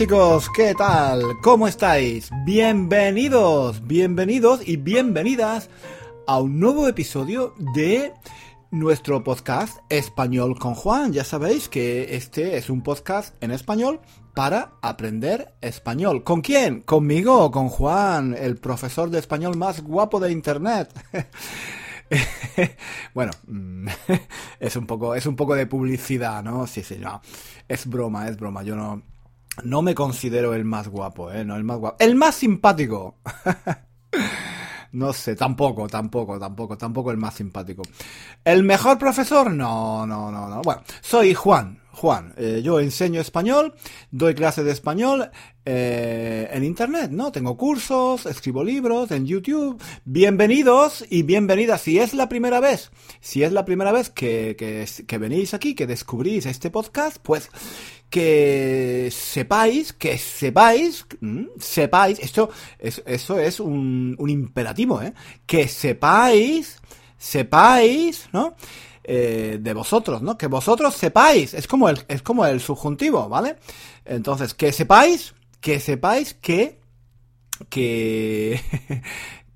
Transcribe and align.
Chicos, 0.00 0.48
¿qué 0.56 0.74
tal? 0.74 1.20
¿Cómo 1.42 1.68
estáis? 1.68 2.30
Bienvenidos, 2.46 3.86
bienvenidos 3.86 4.66
y 4.66 4.78
bienvenidas 4.78 5.68
a 6.26 6.40
un 6.40 6.58
nuevo 6.58 6.88
episodio 6.88 7.52
de 7.74 8.14
nuestro 8.70 9.22
podcast 9.22 9.80
Español 9.90 10.58
con 10.58 10.74
Juan. 10.74 11.12
Ya 11.12 11.22
sabéis 11.22 11.68
que 11.68 12.16
este 12.16 12.56
es 12.56 12.70
un 12.70 12.82
podcast 12.82 13.34
en 13.42 13.50
español 13.50 14.00
para 14.32 14.72
aprender 14.80 15.52
español. 15.60 16.24
¿Con 16.24 16.40
quién? 16.40 16.80
¿Conmigo 16.80 17.50
con 17.50 17.68
Juan, 17.68 18.34
el 18.40 18.56
profesor 18.56 19.10
de 19.10 19.18
español 19.18 19.58
más 19.58 19.82
guapo 19.82 20.18
de 20.18 20.32
Internet? 20.32 20.88
bueno, 23.14 23.32
es 24.60 24.76
un 24.76 24.86
poco, 24.86 25.14
es 25.14 25.26
un 25.26 25.36
poco 25.36 25.54
de 25.54 25.66
publicidad, 25.66 26.42
¿no? 26.42 26.66
Sí, 26.66 26.82
sí, 26.82 26.96
no. 26.98 27.20
Es 27.68 27.86
broma, 27.86 28.28
es 28.28 28.38
broma. 28.38 28.62
Yo 28.62 28.74
no, 28.74 29.02
no 29.64 29.82
me 29.82 29.94
considero 29.94 30.54
el 30.54 30.64
más 30.64 30.88
guapo, 30.88 31.30
¿eh? 31.30 31.44
No, 31.44 31.56
el 31.56 31.64
más 31.64 31.78
guapo. 31.78 31.96
El 31.98 32.14
más 32.14 32.34
simpático. 32.34 33.16
No 34.92 35.12
sé, 35.12 35.36
tampoco, 35.36 35.86
tampoco, 35.86 36.38
tampoco, 36.38 36.76
tampoco 36.76 37.10
el 37.12 37.16
más 37.16 37.34
simpático. 37.34 37.82
¿El 38.44 38.64
mejor 38.64 38.98
profesor? 38.98 39.52
No, 39.52 40.04
no, 40.04 40.32
no, 40.32 40.48
no. 40.48 40.62
Bueno, 40.62 40.82
soy 41.00 41.32
Juan, 41.32 41.79
Juan. 41.92 42.34
Eh, 42.36 42.60
yo 42.62 42.80
enseño 42.80 43.20
español, 43.20 43.74
doy 44.10 44.34
clases 44.34 44.64
de 44.64 44.70
español 44.70 45.30
eh, 45.64 46.48
en 46.52 46.64
internet, 46.64 47.10
¿no? 47.10 47.32
Tengo 47.32 47.56
cursos, 47.56 48.26
escribo 48.26 48.64
libros 48.64 49.10
en 49.10 49.26
YouTube. 49.26 49.82
Bienvenidos 50.04 51.04
y 51.10 51.22
bienvenidas. 51.22 51.82
Si 51.82 51.98
es 51.98 52.14
la 52.14 52.28
primera 52.28 52.60
vez, 52.60 52.90
si 53.20 53.42
es 53.42 53.52
la 53.52 53.64
primera 53.64 53.92
vez 53.92 54.10
que, 54.10 54.56
que, 55.06 55.18
venís 55.18 55.52
aquí, 55.52 55.74
que 55.74 55.86
descubrís 55.86 56.46
este 56.46 56.70
podcast, 56.70 57.18
pues 57.22 57.50
que 58.08 59.08
sepáis, 59.12 59.92
que 59.92 60.18
sepáis, 60.18 61.06
sepáis, 61.58 62.18
esto, 62.18 62.50
es, 62.78 63.02
eso 63.06 63.38
es 63.38 63.60
un, 63.60 64.16
un 64.18 64.30
imperativo, 64.30 65.00
¿eh? 65.02 65.12
Que 65.46 65.68
sepáis, 65.68 66.80
sepáis, 67.18 68.28
¿no? 68.32 68.56
Eh, 69.12 69.58
de 69.60 69.74
vosotros, 69.74 70.22
¿no? 70.22 70.38
Que 70.38 70.46
vosotros 70.46 70.94
sepáis, 70.94 71.52
es 71.52 71.66
como 71.66 71.88
el, 71.88 71.98
es 72.06 72.22
como 72.22 72.46
el 72.46 72.60
subjuntivo, 72.60 73.28
¿vale? 73.28 73.56
Entonces, 74.04 74.54
que 74.54 74.70
sepáis, 74.70 75.34
que 75.60 75.80
sepáis 75.80 76.34
que, 76.34 76.78
que, 77.68 78.60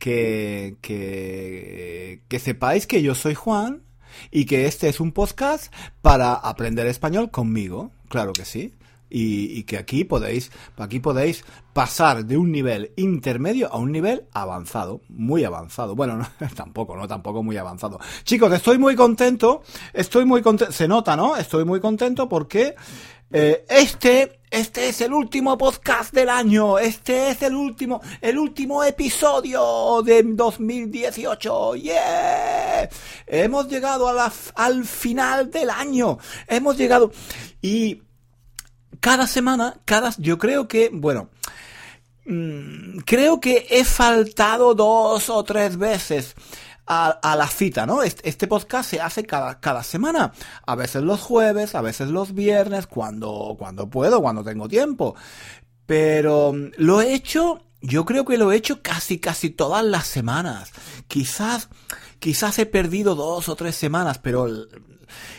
que, 0.01 0.77
que, 0.83 2.23
que 2.27 2.39
sepáis 2.41 2.89
que 2.89 3.01
yo 3.01 3.15
soy 3.15 3.37
Juan 3.37 3.85
y 4.33 4.45
que 4.47 4.67
este 4.67 4.89
es 4.89 4.99
un 4.99 5.13
podcast 5.13 5.73
para 6.03 6.35
aprender 6.35 6.89
español 6.89 7.31
conmigo, 7.31 7.93
Claro 8.09 8.33
que 8.33 8.45
sí. 8.45 8.75
Y, 9.17 9.63
que 9.63 9.79
aquí 9.79 10.03
podéis, 10.03 10.51
aquí 10.77 10.99
podéis 10.99 11.45
pasar 11.73 12.25
de 12.25 12.37
un 12.37 12.51
nivel 12.51 12.93
intermedio 12.97 13.73
a 13.73 13.79
un 13.79 13.93
nivel 13.93 14.27
avanzado, 14.33 15.03
muy 15.09 15.45
avanzado. 15.45 15.95
Bueno, 15.95 16.17
no, 16.19 16.27
tampoco, 16.57 16.97
no, 16.97 17.07
tampoco 17.07 17.45
muy 17.45 17.57
avanzado. 17.57 18.01
Chicos, 18.25 18.53
estoy 18.53 18.77
muy 18.77 18.97
contento, 18.97 19.63
estoy 19.93 20.25
muy 20.25 20.43
contento, 20.43 20.73
se 20.73 20.89
nota, 20.89 21.15
¿no? 21.15 21.37
Estoy 21.37 21.65
muy 21.65 21.79
contento 21.79 22.29
porque 22.29 22.75
eh, 23.31 23.65
este, 23.69 24.41
este 24.51 24.89
es 24.89 25.01
el 25.01 25.13
último 25.13 25.57
podcast 25.57 26.13
del 26.13 26.29
año, 26.29 26.81
este 26.81 27.31
es 27.31 27.43
el 27.43 27.55
último, 27.55 28.01
el 28.21 28.37
último 28.37 28.83
episodio 28.83 30.03
de 30.03 30.25
2018, 30.25 31.77
yeah. 31.77 32.89
Hemos 33.29 33.69
llegado 33.69 34.09
a 34.09 34.33
al 34.57 34.85
final 34.85 35.53
del 35.53 35.71
año, 35.71 36.19
hemos 36.49 36.77
llegado 36.77 37.13
y 37.63 38.03
cada 39.05 39.27
semana, 39.27 39.83
cada, 39.85 40.15
yo 40.17 40.39
creo 40.39 40.67
que, 40.67 40.89
bueno, 40.91 41.29
mm, 42.25 43.01
creo 43.05 43.39
que 43.39 43.67
he 43.69 43.85
faltado 43.85 44.75
dos 44.75 45.29
o 45.29 45.45
tres 45.45 45.77
veces 45.77 46.35
a, 46.87 47.37
la 47.37 47.47
cita, 47.47 47.85
¿no? 47.85 48.03
Este, 48.03 48.47
podcast 48.47 48.89
se 48.89 49.03
hace 49.03 49.27
cada, 49.27 49.61
cada 49.61 49.83
semana. 49.83 50.33
A 50.67 50.75
veces 50.75 51.03
los 51.03 51.21
jueves, 51.21 51.75
a 51.75 51.83
veces 51.83 52.09
los 52.09 52.33
viernes, 52.33 52.87
cuando, 52.87 53.57
cuando 53.59 53.91
puedo, 53.91 54.23
cuando 54.23 54.43
tengo 54.43 54.69
tiempo. 54.69 55.15
Pero 55.85 56.55
mm, 56.55 56.71
lo 56.79 57.03
he 57.03 57.13
hecho, 57.13 57.61
yo 57.83 58.07
creo 58.07 58.25
que 58.25 58.39
lo 58.39 58.53
he 58.53 58.57
hecho 58.57 58.81
casi, 58.81 59.19
casi 59.19 59.51
todas 59.51 59.85
las 59.85 60.07
semanas. 60.07 60.73
Quizás, 61.09 61.69
quizás 62.21 62.59
he 62.59 62.65
perdido 62.65 63.15
dos 63.15 63.51
o 63.51 63.55
tres 63.55 63.77
semanas, 63.77 64.17
pero 64.17 64.49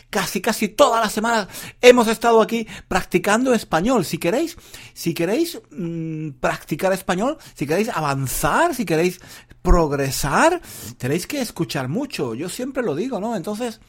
casi, 0.09 0.41
casi 0.41 0.69
todas 0.69 1.03
las 1.03 1.11
semanas 1.11 1.47
hemos 1.81 2.07
estado 2.07 2.41
aquí 2.41 2.67
practicando 2.87 3.53
español. 3.53 4.05
Si 4.05 4.17
queréis, 4.17 4.57
si 4.93 5.13
queréis 5.13 5.59
mm, 5.71 6.29
practicar 6.39 6.93
español, 6.93 7.37
si 7.53 7.67
queréis 7.67 7.89
avanzar, 7.89 8.73
si 8.73 8.85
queréis 8.85 9.19
progresar, 9.61 10.61
tenéis 10.97 11.27
que 11.27 11.41
escuchar 11.41 11.89
mucho. 11.89 12.33
Yo 12.35 12.49
siempre 12.49 12.83
lo 12.83 12.95
digo, 12.95 13.19
¿no? 13.19 13.35
Entonces, 13.35 13.81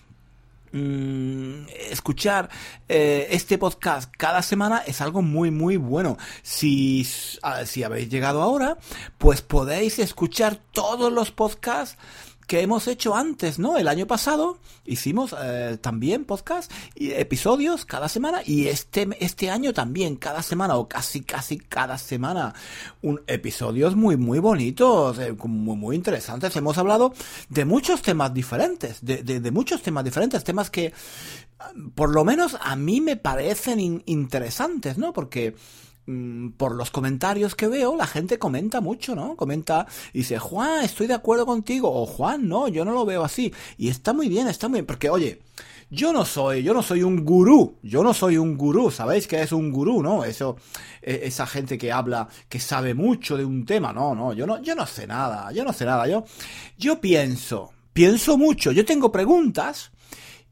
mm, 0.72 1.66
escuchar 1.90 2.48
eh, 2.88 3.28
este 3.30 3.58
podcast 3.58 4.12
cada 4.16 4.42
semana 4.42 4.82
es 4.86 5.00
algo 5.00 5.22
muy 5.22 5.50
muy 5.50 5.76
bueno 5.76 6.18
si, 6.42 7.04
si 7.04 7.82
habéis 7.84 8.08
llegado 8.08 8.42
ahora 8.42 8.76
pues 9.16 9.42
podéis 9.42 9.98
escuchar 9.98 10.60
todos 10.72 11.12
los 11.12 11.30
podcasts 11.30 11.96
que 12.46 12.60
hemos 12.60 12.86
hecho 12.86 13.16
antes, 13.16 13.58
¿no? 13.58 13.76
El 13.76 13.88
año 13.88 14.06
pasado 14.06 14.58
hicimos 14.84 15.34
eh, 15.40 15.78
también 15.80 16.24
podcast 16.24 16.70
y 16.94 17.10
episodios 17.10 17.84
cada 17.84 18.08
semana 18.08 18.42
y 18.44 18.68
este 18.68 19.08
este 19.20 19.50
año 19.50 19.72
también 19.72 20.16
cada 20.16 20.42
semana 20.42 20.76
o 20.76 20.88
casi 20.88 21.22
casi 21.22 21.58
cada 21.58 21.98
semana 21.98 22.54
un 23.02 23.20
episodios 23.26 23.96
muy 23.96 24.16
muy 24.16 24.38
bonitos, 24.38 25.18
eh, 25.18 25.32
muy 25.32 25.76
muy 25.76 25.96
interesantes. 25.96 26.54
Hemos 26.56 26.78
hablado 26.78 27.12
de 27.48 27.64
muchos 27.64 28.02
temas 28.02 28.32
diferentes, 28.32 29.04
de, 29.04 29.22
de, 29.22 29.40
de 29.40 29.50
muchos 29.50 29.82
temas 29.82 30.04
diferentes, 30.04 30.44
temas 30.44 30.70
que 30.70 30.92
por 31.94 32.10
lo 32.10 32.24
menos 32.24 32.56
a 32.60 32.76
mí 32.76 33.00
me 33.00 33.16
parecen 33.16 34.02
interesantes, 34.06 34.98
¿no? 34.98 35.12
Porque 35.12 35.54
por 36.56 36.74
los 36.74 36.90
comentarios 36.90 37.54
que 37.54 37.66
veo, 37.66 37.96
la 37.96 38.06
gente 38.06 38.38
comenta 38.38 38.80
mucho, 38.80 39.14
¿no? 39.16 39.34
Comenta 39.34 39.86
y 40.12 40.18
dice, 40.18 40.38
Juan, 40.38 40.84
estoy 40.84 41.08
de 41.08 41.14
acuerdo 41.14 41.46
contigo, 41.46 41.92
o 41.92 42.06
Juan, 42.06 42.48
no, 42.48 42.68
yo 42.68 42.84
no 42.84 42.92
lo 42.92 43.04
veo 43.04 43.24
así. 43.24 43.52
Y 43.76 43.88
está 43.88 44.12
muy 44.12 44.28
bien, 44.28 44.46
está 44.46 44.68
muy 44.68 44.76
bien, 44.76 44.86
porque 44.86 45.10
oye, 45.10 45.40
yo 45.90 46.12
no 46.12 46.24
soy, 46.24 46.62
yo 46.62 46.74
no 46.74 46.82
soy 46.82 47.02
un 47.02 47.24
gurú, 47.24 47.78
yo 47.82 48.02
no 48.02 48.14
soy 48.14 48.36
un 48.36 48.56
gurú, 48.56 48.90
¿sabéis 48.90 49.26
qué 49.26 49.42
es 49.42 49.52
un 49.52 49.70
gurú, 49.72 50.02
no? 50.02 50.24
Eso, 50.24 50.56
e, 51.02 51.22
esa 51.24 51.46
gente 51.46 51.78
que 51.78 51.92
habla, 51.92 52.28
que 52.48 52.60
sabe 52.60 52.94
mucho 52.94 53.36
de 53.36 53.44
un 53.44 53.64
tema, 53.64 53.92
no, 53.92 54.14
no, 54.14 54.32
yo 54.32 54.46
no, 54.46 54.62
yo 54.62 54.74
no 54.74 54.86
sé 54.86 55.06
nada, 55.06 55.50
yo 55.52 55.64
no 55.64 55.72
sé 55.72 55.84
nada, 55.84 56.06
yo, 56.06 56.24
yo 56.78 57.00
pienso, 57.00 57.72
pienso 57.92 58.36
mucho, 58.36 58.72
yo 58.72 58.84
tengo 58.84 59.10
preguntas, 59.10 59.92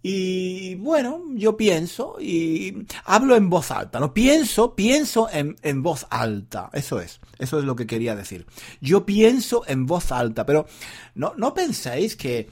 y 0.07 0.75
bueno, 0.75 1.23
yo 1.33 1.57
pienso 1.57 2.17
y 2.21 2.87
hablo 3.07 3.37
en 3.37 3.49
voz 3.49 3.71
alta, 3.71 3.99
¿no? 4.01 4.13
Pienso, 4.13 4.75
pienso 4.75 5.31
en, 5.33 5.57
en, 5.63 5.83
voz 5.83 6.07
alta. 6.11 6.69
Eso 6.75 7.01
es, 7.01 7.21
eso 7.39 7.59
es 7.59 7.65
lo 7.65 7.75
que 7.75 7.87
quería 7.87 8.15
decir. 8.15 8.45
Yo 8.83 9.07
pienso 9.07 9.63
en 9.67 9.87
voz 9.87 10.13
alta, 10.13 10.45
pero 10.45 10.67
no, 11.15 11.33
no 11.39 11.55
penséis 11.55 12.17
que 12.17 12.51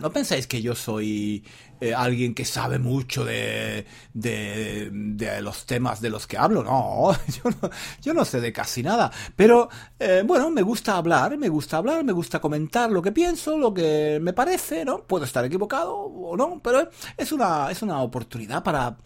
no 0.00 0.10
pensáis 0.10 0.46
que 0.46 0.62
yo 0.62 0.74
soy 0.74 1.44
eh, 1.80 1.94
alguien 1.94 2.34
que 2.34 2.44
sabe 2.44 2.78
mucho 2.78 3.24
de, 3.24 3.86
de, 4.12 4.90
los 5.42 5.66
temas 5.66 6.00
de 6.00 6.10
los 6.10 6.26
que 6.26 6.36
hablo. 6.36 6.62
No 6.62 7.12
yo, 7.28 7.50
no, 7.50 7.70
yo 8.02 8.14
no 8.14 8.24
sé 8.24 8.40
de 8.40 8.52
casi 8.52 8.82
nada. 8.82 9.10
Pero 9.36 9.68
eh, 9.98 10.22
bueno, 10.24 10.50
me 10.50 10.62
gusta 10.62 10.96
hablar, 10.96 11.36
me 11.36 11.48
gusta 11.48 11.78
hablar, 11.78 12.04
me 12.04 12.12
gusta 12.12 12.40
comentar 12.40 12.90
lo 12.90 13.02
que 13.02 13.12
pienso, 13.12 13.58
lo 13.58 13.72
que 13.72 14.18
me 14.20 14.32
parece, 14.32 14.84
¿no? 14.84 15.04
Puedo 15.04 15.24
estar 15.24 15.44
equivocado 15.44 15.94
o 15.96 16.36
no, 16.36 16.60
pero 16.62 16.88
es 17.16 17.32
una, 17.32 17.70
es 17.70 17.82
una 17.82 18.02
oportunidad 18.02 18.62
para, 18.62 18.96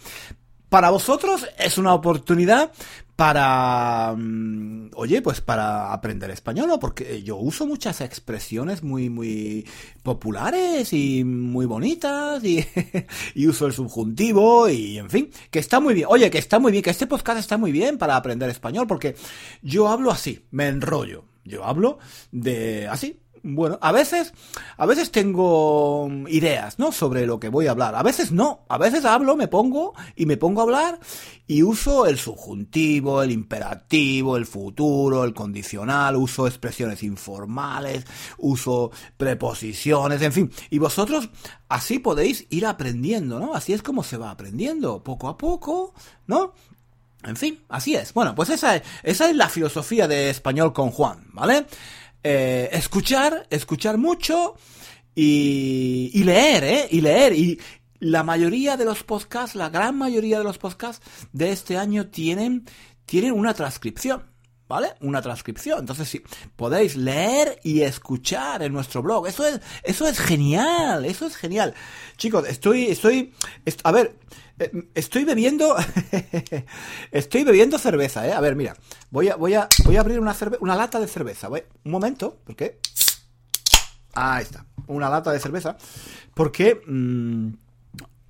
para 0.74 0.90
vosotros 0.90 1.46
es 1.56 1.78
una 1.78 1.94
oportunidad 1.94 2.72
para, 3.14 4.12
mm, 4.18 4.90
oye, 4.96 5.22
pues 5.22 5.40
para 5.40 5.92
aprender 5.92 6.32
español, 6.32 6.66
¿no? 6.66 6.80
Porque 6.80 7.22
yo 7.22 7.36
uso 7.36 7.64
muchas 7.64 8.00
expresiones 8.00 8.82
muy, 8.82 9.08
muy 9.08 9.68
populares 10.02 10.92
y 10.92 11.22
muy 11.22 11.66
bonitas 11.66 12.42
y, 12.42 12.66
y, 13.36 13.46
uso 13.46 13.66
el 13.68 13.72
subjuntivo 13.72 14.68
y, 14.68 14.98
en 14.98 15.10
fin, 15.10 15.30
que 15.52 15.60
está 15.60 15.78
muy 15.78 15.94
bien. 15.94 16.08
Oye, 16.10 16.28
que 16.28 16.38
está 16.38 16.58
muy 16.58 16.72
bien, 16.72 16.82
que 16.82 16.90
este 16.90 17.06
podcast 17.06 17.38
está 17.38 17.56
muy 17.56 17.70
bien 17.70 17.96
para 17.96 18.16
aprender 18.16 18.50
español 18.50 18.88
porque 18.88 19.14
yo 19.62 19.86
hablo 19.86 20.10
así, 20.10 20.44
me 20.50 20.66
enrollo. 20.66 21.22
Yo 21.44 21.64
hablo 21.64 22.00
de 22.32 22.88
así, 22.88 23.20
bueno, 23.46 23.78
a 23.82 23.92
veces, 23.92 24.32
a 24.78 24.86
veces 24.86 25.10
tengo 25.10 26.08
ideas, 26.28 26.78
¿no? 26.78 26.92
Sobre 26.92 27.26
lo 27.26 27.38
que 27.38 27.50
voy 27.50 27.66
a 27.66 27.72
hablar. 27.72 27.94
A 27.94 28.02
veces 28.02 28.32
no. 28.32 28.64
A 28.70 28.78
veces 28.78 29.04
hablo, 29.04 29.36
me 29.36 29.48
pongo 29.48 29.92
y 30.16 30.24
me 30.24 30.38
pongo 30.38 30.62
a 30.62 30.64
hablar 30.64 30.98
y 31.46 31.62
uso 31.62 32.06
el 32.06 32.18
subjuntivo, 32.18 33.22
el 33.22 33.30
imperativo, 33.30 34.38
el 34.38 34.46
futuro, 34.46 35.24
el 35.24 35.34
condicional, 35.34 36.16
uso 36.16 36.46
expresiones 36.46 37.02
informales, 37.02 38.06
uso 38.38 38.90
preposiciones, 39.18 40.22
en 40.22 40.32
fin. 40.32 40.50
Y 40.70 40.78
vosotros 40.78 41.28
así 41.68 41.98
podéis 41.98 42.46
ir 42.48 42.64
aprendiendo, 42.64 43.38
¿no? 43.40 43.54
Así 43.54 43.74
es 43.74 43.82
como 43.82 44.02
se 44.02 44.16
va 44.16 44.30
aprendiendo, 44.30 45.04
poco 45.04 45.28
a 45.28 45.36
poco, 45.36 45.92
¿no? 46.26 46.54
En 47.24 47.36
fin, 47.36 47.60
así 47.68 47.94
es. 47.94 48.14
Bueno, 48.14 48.34
pues 48.34 48.50
esa 48.50 48.76
es, 48.76 48.82
esa 49.02 49.28
es 49.28 49.36
la 49.36 49.48
filosofía 49.48 50.08
de 50.08 50.30
español 50.30 50.72
con 50.72 50.90
Juan, 50.90 51.26
¿vale? 51.32 51.66
Eh, 52.26 52.70
escuchar, 52.72 53.46
escuchar 53.50 53.98
mucho 53.98 54.56
y, 55.14 56.10
y 56.14 56.24
leer, 56.24 56.64
¿eh? 56.64 56.88
Y 56.90 57.02
leer. 57.02 57.34
Y 57.34 57.60
la 58.00 58.22
mayoría 58.22 58.78
de 58.78 58.86
los 58.86 59.02
podcasts, 59.02 59.54
la 59.54 59.68
gran 59.68 59.96
mayoría 59.98 60.38
de 60.38 60.44
los 60.44 60.56
podcasts 60.56 61.06
de 61.32 61.52
este 61.52 61.76
año 61.76 62.06
tienen, 62.06 62.64
tienen 63.04 63.32
una 63.32 63.52
transcripción. 63.54 64.32
¿Vale? 64.66 64.94
Una 65.02 65.20
transcripción. 65.20 65.80
Entonces, 65.80 66.08
sí, 66.08 66.22
podéis 66.56 66.96
leer 66.96 67.60
y 67.62 67.82
escuchar 67.82 68.62
en 68.62 68.72
nuestro 68.72 69.02
blog. 69.02 69.26
Eso 69.26 69.46
es, 69.46 69.60
eso 69.82 70.08
es 70.08 70.18
genial. 70.18 71.04
Eso 71.04 71.26
es 71.26 71.36
genial. 71.36 71.74
Chicos, 72.16 72.48
estoy, 72.48 72.86
estoy, 72.86 73.34
a 73.82 73.92
ver, 73.92 74.16
estoy 74.94 75.24
bebiendo, 75.24 75.76
estoy 77.10 77.44
bebiendo 77.44 77.78
cerveza, 77.78 78.26
¿eh? 78.26 78.32
A 78.32 78.40
ver, 78.40 78.56
mira, 78.56 78.76
voy 79.10 79.28
a, 79.28 79.36
voy 79.36 79.54
a, 79.54 79.68
voy 79.84 79.96
a 79.96 80.00
abrir 80.00 80.20
una, 80.20 80.36
una 80.60 80.76
lata 80.76 81.00
de 81.00 81.08
cerveza. 81.08 81.48
Voy, 81.48 81.62
un 81.84 81.92
momento, 81.92 82.38
¿por 82.44 82.56
qué? 82.56 82.78
Ahí 84.14 84.42
está, 84.42 84.66
una 84.86 85.08
lata 85.08 85.32
de 85.32 85.40
cerveza. 85.40 85.76
Porque, 86.34 86.80
mmm, 86.86 87.48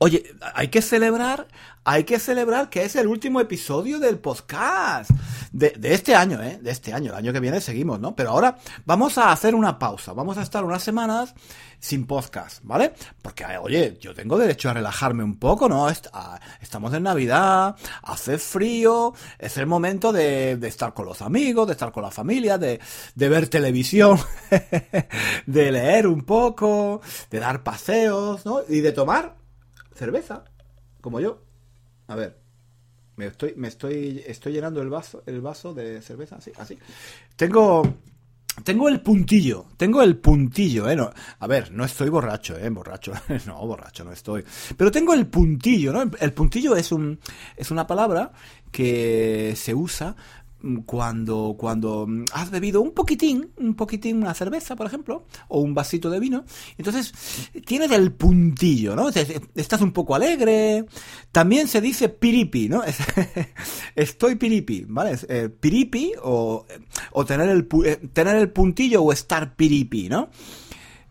oye, 0.04 0.22
hay 0.54 0.68
que 0.68 0.82
celebrar, 0.82 1.48
hay 1.82 2.04
que 2.04 2.18
celebrar 2.18 2.68
que 2.68 2.84
es 2.84 2.94
el 2.94 3.06
último 3.06 3.40
episodio 3.40 3.98
del 3.98 4.18
podcast. 4.18 5.10
De, 5.50 5.70
de, 5.70 5.94
este 5.94 6.14
año, 6.14 6.42
¿eh? 6.42 6.58
De 6.60 6.70
este 6.70 6.92
año. 6.92 7.12
El 7.12 7.16
año 7.16 7.32
que 7.32 7.40
viene 7.40 7.58
seguimos, 7.58 8.00
¿no? 8.00 8.14
Pero 8.14 8.30
ahora 8.30 8.58
vamos 8.84 9.16
a 9.16 9.32
hacer 9.32 9.54
una 9.54 9.78
pausa. 9.78 10.12
Vamos 10.12 10.36
a 10.36 10.42
estar 10.42 10.62
unas 10.62 10.82
semanas 10.82 11.34
sin 11.78 12.06
podcast, 12.06 12.60
¿vale? 12.64 12.92
Porque, 13.22 13.46
oye, 13.56 13.96
yo 13.98 14.12
tengo 14.14 14.36
derecho 14.36 14.68
a 14.68 14.74
relajarme 14.74 15.24
un 15.24 15.38
poco, 15.38 15.70
¿no? 15.70 15.88
Estamos 15.88 16.92
en 16.92 17.04
Navidad, 17.04 17.74
hace 18.02 18.36
frío, 18.36 19.14
es 19.38 19.56
el 19.56 19.66
momento 19.66 20.12
de, 20.12 20.58
de 20.58 20.68
estar 20.68 20.92
con 20.92 21.06
los 21.06 21.22
amigos, 21.22 21.66
de 21.66 21.72
estar 21.72 21.92
con 21.92 22.02
la 22.02 22.10
familia, 22.10 22.58
de, 22.58 22.78
de 23.14 23.28
ver 23.30 23.48
televisión, 23.48 24.18
de 25.46 25.72
leer 25.72 26.06
un 26.06 26.24
poco, 26.24 27.00
de 27.30 27.40
dar 27.40 27.62
paseos, 27.62 28.44
¿no? 28.44 28.60
Y 28.68 28.80
de 28.80 28.92
tomar 28.92 29.44
cerveza, 29.94 30.44
como 31.00 31.20
yo. 31.20 31.43
A 32.08 32.17
ver, 32.17 32.38
me 33.17 33.26
estoy, 33.26 33.55
me 33.56 33.69
estoy, 33.69 34.23
estoy 34.26 34.52
llenando 34.52 34.82
el 34.82 34.91
vaso, 34.91 35.23
el 35.26 35.41
vaso 35.41 35.73
de 35.73 36.02
cerveza, 36.02 36.37
así, 36.37 36.52
así. 36.56 36.79
Tengo, 37.37 37.82
tengo 38.62 38.88
el 38.88 39.00
puntillo, 39.00 39.67
tengo 39.76 40.02
el 40.02 40.17
puntillo, 40.17 40.91
eh. 40.91 40.96
A 41.38 41.46
ver, 41.46 41.73
no 41.73 41.85
estoy 41.85 42.08
borracho, 42.08 42.56
eh, 42.58 42.69
borracho, 42.70 43.12
no, 43.46 43.67
borracho 43.67 44.05
no 44.05 44.12
estoy. 44.12 44.44
Pero 44.76 44.91
tengo 44.91 45.14
el 45.14 45.26
puntillo, 45.26 45.93
¿no? 45.93 46.02
El 46.20 46.32
puntillo 46.32 46.76
es 46.76 46.93
un, 46.93 47.19
es 47.56 47.70
una 47.70 47.87
palabra 47.87 48.32
que 48.70 49.55
se 49.56 49.75
usa 49.75 50.17
cuando, 50.87 51.56
cuando 51.58 52.06
has 52.32 52.50
bebido 52.50 52.81
un 52.81 52.93
poquitín, 52.93 53.50
un 53.56 53.75
poquitín, 53.75 54.19
una 54.19 54.34
cerveza, 54.34 54.76
por 54.76 54.87
ejemplo, 54.87 55.26
o 55.49 55.61
un 55.61 55.75
vasito 55.75 56.11
de 56.11 56.20
vino, 56.20 56.44
entonces 56.78 57.12
tienes 57.66 57.90
el 57.90 58.12
puntillo, 58.12 58.96
¿no? 58.96 59.08
Estás 59.55 59.81
un 59.81 59.93
poco 59.93 60.14
alegre. 60.14 60.87
También 61.32 61.69
se 61.69 61.81
dice 61.81 62.08
piripi, 62.08 62.69
¿no? 62.69 62.82
Estoy 63.94 64.37
piripi, 64.37 64.84
¿vale? 64.88 65.19
Eh, 65.28 65.49
piripi 65.49 66.12
o, 66.22 66.64
o 67.12 67.25
tener, 67.25 67.49
el, 67.49 67.69
eh, 67.84 67.96
tener 68.12 68.37
el 68.37 68.50
puntillo 68.50 69.02
o 69.02 69.12
estar 69.12 69.56
piripi, 69.56 70.08
¿no? 70.08 70.31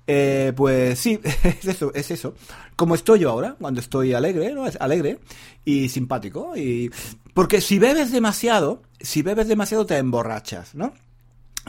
Eh, 0.05 0.53
pues 0.55 1.00
sí, 1.00 1.19
es 1.44 1.65
eso, 1.65 1.91
es 1.94 2.11
eso. 2.11 2.35
Como 2.75 2.95
estoy 2.95 3.19
yo 3.19 3.29
ahora, 3.31 3.55
cuando 3.59 3.79
estoy 3.79 4.13
alegre, 4.13 4.53
¿no? 4.53 4.67
Es 4.67 4.77
alegre 4.79 5.19
y 5.65 5.89
simpático. 5.89 6.55
Y... 6.55 6.91
Porque 7.33 7.61
si 7.61 7.79
bebes 7.79 8.11
demasiado, 8.11 8.83
si 9.00 9.21
bebes 9.21 9.47
demasiado 9.47 9.85
te 9.85 9.97
emborrachas, 9.97 10.75
¿no? 10.75 10.94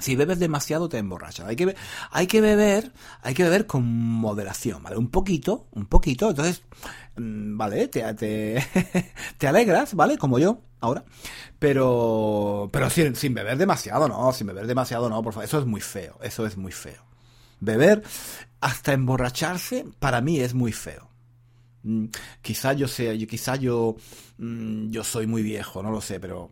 Si 0.00 0.16
bebes 0.16 0.40
demasiado 0.40 0.88
te 0.88 0.98
emborrachas. 0.98 1.46
Hay 1.46 1.56
que, 1.56 1.75
hay 2.10 2.26
que 2.26 2.40
beber, 2.40 2.92
hay 3.22 3.32
que 3.34 3.44
beber 3.44 3.66
con 3.66 3.84
moderación, 3.84 4.82
¿vale? 4.82 4.96
Un 4.96 5.08
poquito, 5.08 5.69
un 5.70 5.86
poquito. 5.86 6.31
Entonces, 6.31 6.62
mm, 7.16 7.56
vale, 7.56 7.86
te, 7.88 8.12
te, 8.14 8.66
te 9.38 9.46
alegras, 9.46 9.94
¿vale? 9.94 10.19
Como 10.19 10.40
yo, 10.40 10.58
ahora. 10.81 11.04
Pero, 11.60 12.69
pero 12.72 12.90
sin, 12.90 13.14
sin 13.14 13.34
beber 13.34 13.56
demasiado, 13.56 14.08
no, 14.08 14.32
sin 14.32 14.48
beber 14.48 14.66
demasiado, 14.66 15.08
no, 15.08 15.22
por 15.22 15.32
favor. 15.32 15.44
Eso 15.44 15.60
es 15.60 15.66
muy 15.66 15.81
feo, 15.81 16.19
eso 16.22 16.44
es 16.44 16.56
muy 16.56 16.72
feo. 16.72 17.13
Beber 17.60 18.02
hasta 18.60 18.92
emborracharse 18.92 19.84
para 19.98 20.20
mí 20.20 20.40
es 20.40 20.54
muy 20.54 20.72
feo. 20.72 21.10
Mm, 21.82 22.06
quizá 22.40 22.72
yo 22.72 22.88
sea, 22.88 23.16
quizá 23.26 23.56
yo, 23.56 23.96
mm, 24.38 24.90
yo 24.90 25.04
soy 25.04 25.26
muy 25.26 25.42
viejo, 25.42 25.82
no 25.82 25.90
lo 25.90 26.00
sé, 26.00 26.18
pero 26.18 26.50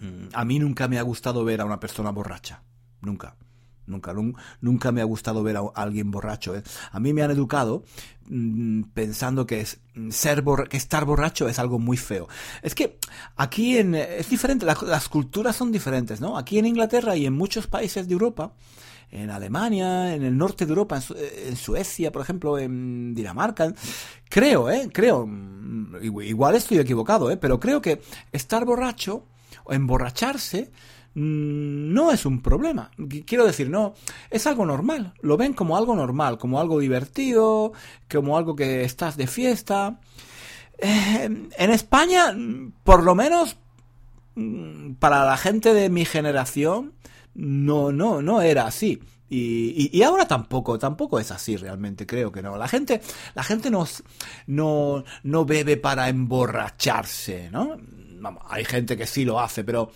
mm, 0.00 0.28
a 0.32 0.44
mí 0.44 0.58
nunca 0.58 0.86
me 0.86 0.98
ha 0.98 1.02
gustado 1.02 1.44
ver 1.44 1.60
a 1.60 1.64
una 1.64 1.80
persona 1.80 2.10
borracha. 2.10 2.62
Nunca. 3.00 3.36
Nunca, 3.86 4.14
nunca 4.62 4.92
me 4.92 5.02
ha 5.02 5.04
gustado 5.04 5.42
ver 5.42 5.58
a 5.58 5.62
alguien 5.74 6.10
borracho. 6.10 6.56
¿eh? 6.56 6.62
A 6.90 7.00
mí 7.00 7.12
me 7.12 7.22
han 7.22 7.30
educado 7.30 7.84
pensando 8.94 9.46
que 9.46 9.60
es 9.60 9.80
ser 10.08 10.42
que 10.70 10.78
estar 10.78 11.04
borracho 11.04 11.48
es 11.48 11.58
algo 11.58 11.78
muy 11.78 11.98
feo. 11.98 12.26
Es 12.62 12.74
que 12.74 12.98
aquí 13.36 13.76
en 13.76 13.94
es 13.94 14.30
diferente, 14.30 14.64
las 14.64 15.08
culturas 15.10 15.54
son 15.54 15.70
diferentes, 15.70 16.22
¿no? 16.22 16.38
Aquí 16.38 16.58
en 16.58 16.64
Inglaterra 16.64 17.16
y 17.16 17.26
en 17.26 17.34
muchos 17.34 17.66
países 17.66 18.08
de 18.08 18.14
Europa 18.14 18.54
en 19.10 19.30
Alemania, 19.30 20.14
en 20.14 20.22
el 20.24 20.36
norte 20.36 20.66
de 20.66 20.70
Europa, 20.70 21.00
en, 21.46 21.56
Suecia, 21.56 22.10
por 22.10 22.22
ejemplo, 22.22 22.58
en 22.58 23.14
Dinamarca. 23.14 23.72
Creo, 24.28 24.70
¿eh? 24.70 24.88
Creo, 24.92 25.26
mm, 25.26 25.96
igual 26.02 26.56
estoy 26.56 26.78
equivocado, 26.78 27.30
¿eh? 27.30 27.36
Pero 27.36 27.60
creo 27.60 27.80
que 27.80 28.00
estar 28.32 28.64
borracho 28.64 29.24
o 29.64 29.72
emborracharse 29.72 30.70
mm, 31.14 31.92
no 31.92 32.10
es 32.10 32.26
un 32.26 32.42
problema. 32.42 32.90
Quiero 33.26 33.46
decir, 33.46 33.70
no, 33.70 33.94
es 34.30 34.46
algo 34.46 34.66
normal. 34.66 35.14
Lo 35.20 35.36
ven 35.36 35.52
como 35.52 35.76
algo 35.76 35.94
normal, 35.94 36.38
como 36.38 36.60
algo 36.60 36.80
divertido, 36.80 37.72
como 38.10 38.36
algo 38.36 38.56
que 38.56 38.84
estás 38.84 39.16
de 39.16 39.26
fiesta. 39.26 40.00
Eh, 40.78 41.48
en 41.56 41.70
España, 41.70 42.36
por 42.82 43.04
lo 43.04 43.14
menos 43.14 43.56
mm, 44.34 44.94
para 44.94 45.24
la 45.24 45.36
gente 45.36 45.72
de 45.72 45.88
mi 45.88 46.04
generación, 46.04 46.94
no, 47.34 47.92
no, 47.92 48.22
no 48.22 48.42
era 48.42 48.66
así. 48.66 49.00
Y, 49.28 49.90
y, 49.92 50.02
ahora 50.02 50.28
tampoco, 50.28 50.78
tampoco 50.78 51.18
es 51.18 51.30
así 51.30 51.56
realmente, 51.56 52.06
creo 52.06 52.30
que 52.30 52.42
no. 52.42 52.56
La 52.56 52.68
gente, 52.68 53.00
la 53.34 53.42
gente 53.42 53.70
no, 53.70 53.86
no, 54.46 55.04
no 55.22 55.44
bebe 55.44 55.76
para 55.76 56.08
emborracharse, 56.08 57.50
¿no? 57.50 57.76
hay 58.48 58.64
gente 58.64 58.96
que 58.96 59.06
sí 59.06 59.24
lo 59.24 59.40
hace, 59.40 59.64
pero 59.64 59.90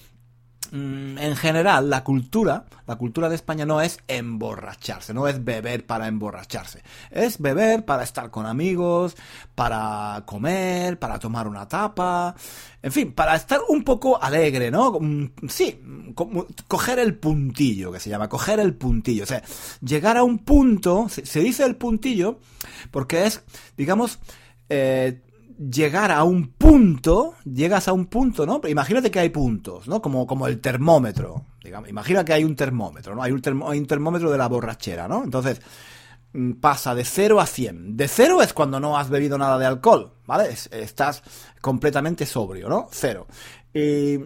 en 0.70 1.36
general, 1.36 1.88
la 1.88 2.04
cultura, 2.04 2.66
la 2.86 2.96
cultura 2.96 3.28
de 3.28 3.36
España 3.36 3.64
no 3.64 3.80
es 3.80 3.98
emborracharse, 4.06 5.14
no 5.14 5.26
es 5.26 5.42
beber 5.42 5.86
para 5.86 6.08
emborracharse. 6.08 6.82
Es 7.10 7.38
beber 7.38 7.84
para 7.84 8.02
estar 8.02 8.30
con 8.30 8.44
amigos, 8.44 9.16
para 9.54 10.22
comer, 10.26 10.98
para 10.98 11.18
tomar 11.18 11.48
una 11.48 11.66
tapa, 11.66 12.34
en 12.82 12.92
fin, 12.92 13.12
para 13.12 13.34
estar 13.34 13.60
un 13.68 13.82
poco 13.82 14.22
alegre, 14.22 14.70
¿no? 14.70 14.98
Mm, 15.00 15.30
sí, 15.48 15.80
coger 16.66 16.98
el 16.98 17.16
puntillo, 17.16 17.90
que 17.90 18.00
se 18.00 18.10
llama, 18.10 18.28
coger 18.28 18.60
el 18.60 18.74
puntillo. 18.74 19.24
O 19.24 19.26
sea, 19.26 19.42
llegar 19.80 20.16
a 20.16 20.22
un 20.22 20.38
punto, 20.38 21.08
se, 21.08 21.40
dice 21.40 21.64
el 21.64 21.76
puntillo, 21.76 22.40
porque 22.90 23.26
es, 23.26 23.42
digamos, 23.76 24.18
eh, 24.68 25.22
llegar 25.58 26.12
a 26.12 26.22
un 26.22 26.52
punto, 26.52 27.34
llegas 27.44 27.88
a 27.88 27.92
un 27.92 28.06
punto, 28.06 28.46
¿no? 28.46 28.60
Imagínate 28.68 29.10
que 29.10 29.18
hay 29.18 29.28
puntos, 29.30 29.88
¿no? 29.88 30.00
Como, 30.00 30.26
como 30.26 30.46
el 30.46 30.60
termómetro. 30.60 31.46
Digamos, 31.62 31.88
imagina 31.88 32.24
que 32.24 32.32
hay 32.32 32.44
un 32.44 32.54
termómetro, 32.54 33.14
¿no? 33.14 33.22
Hay 33.22 33.32
un, 33.32 33.42
hay 33.66 33.78
un 33.78 33.86
termómetro 33.86 34.30
de 34.30 34.38
la 34.38 34.46
borrachera, 34.46 35.08
¿no? 35.08 35.24
Entonces, 35.24 35.60
mm, 36.32 36.52
pasa 36.52 36.94
de 36.94 37.04
0 37.04 37.40
a 37.40 37.46
100. 37.46 37.96
De 37.96 38.06
0 38.06 38.42
es 38.42 38.52
cuando 38.52 38.78
no 38.78 38.96
has 38.96 39.10
bebido 39.10 39.36
nada 39.36 39.58
de 39.58 39.66
alcohol, 39.66 40.14
¿vale? 40.26 40.50
estás 40.70 41.22
completamente 41.60 42.24
sobrio, 42.24 42.68
¿no? 42.68 42.88
0. 42.92 43.26
Y 43.74 44.18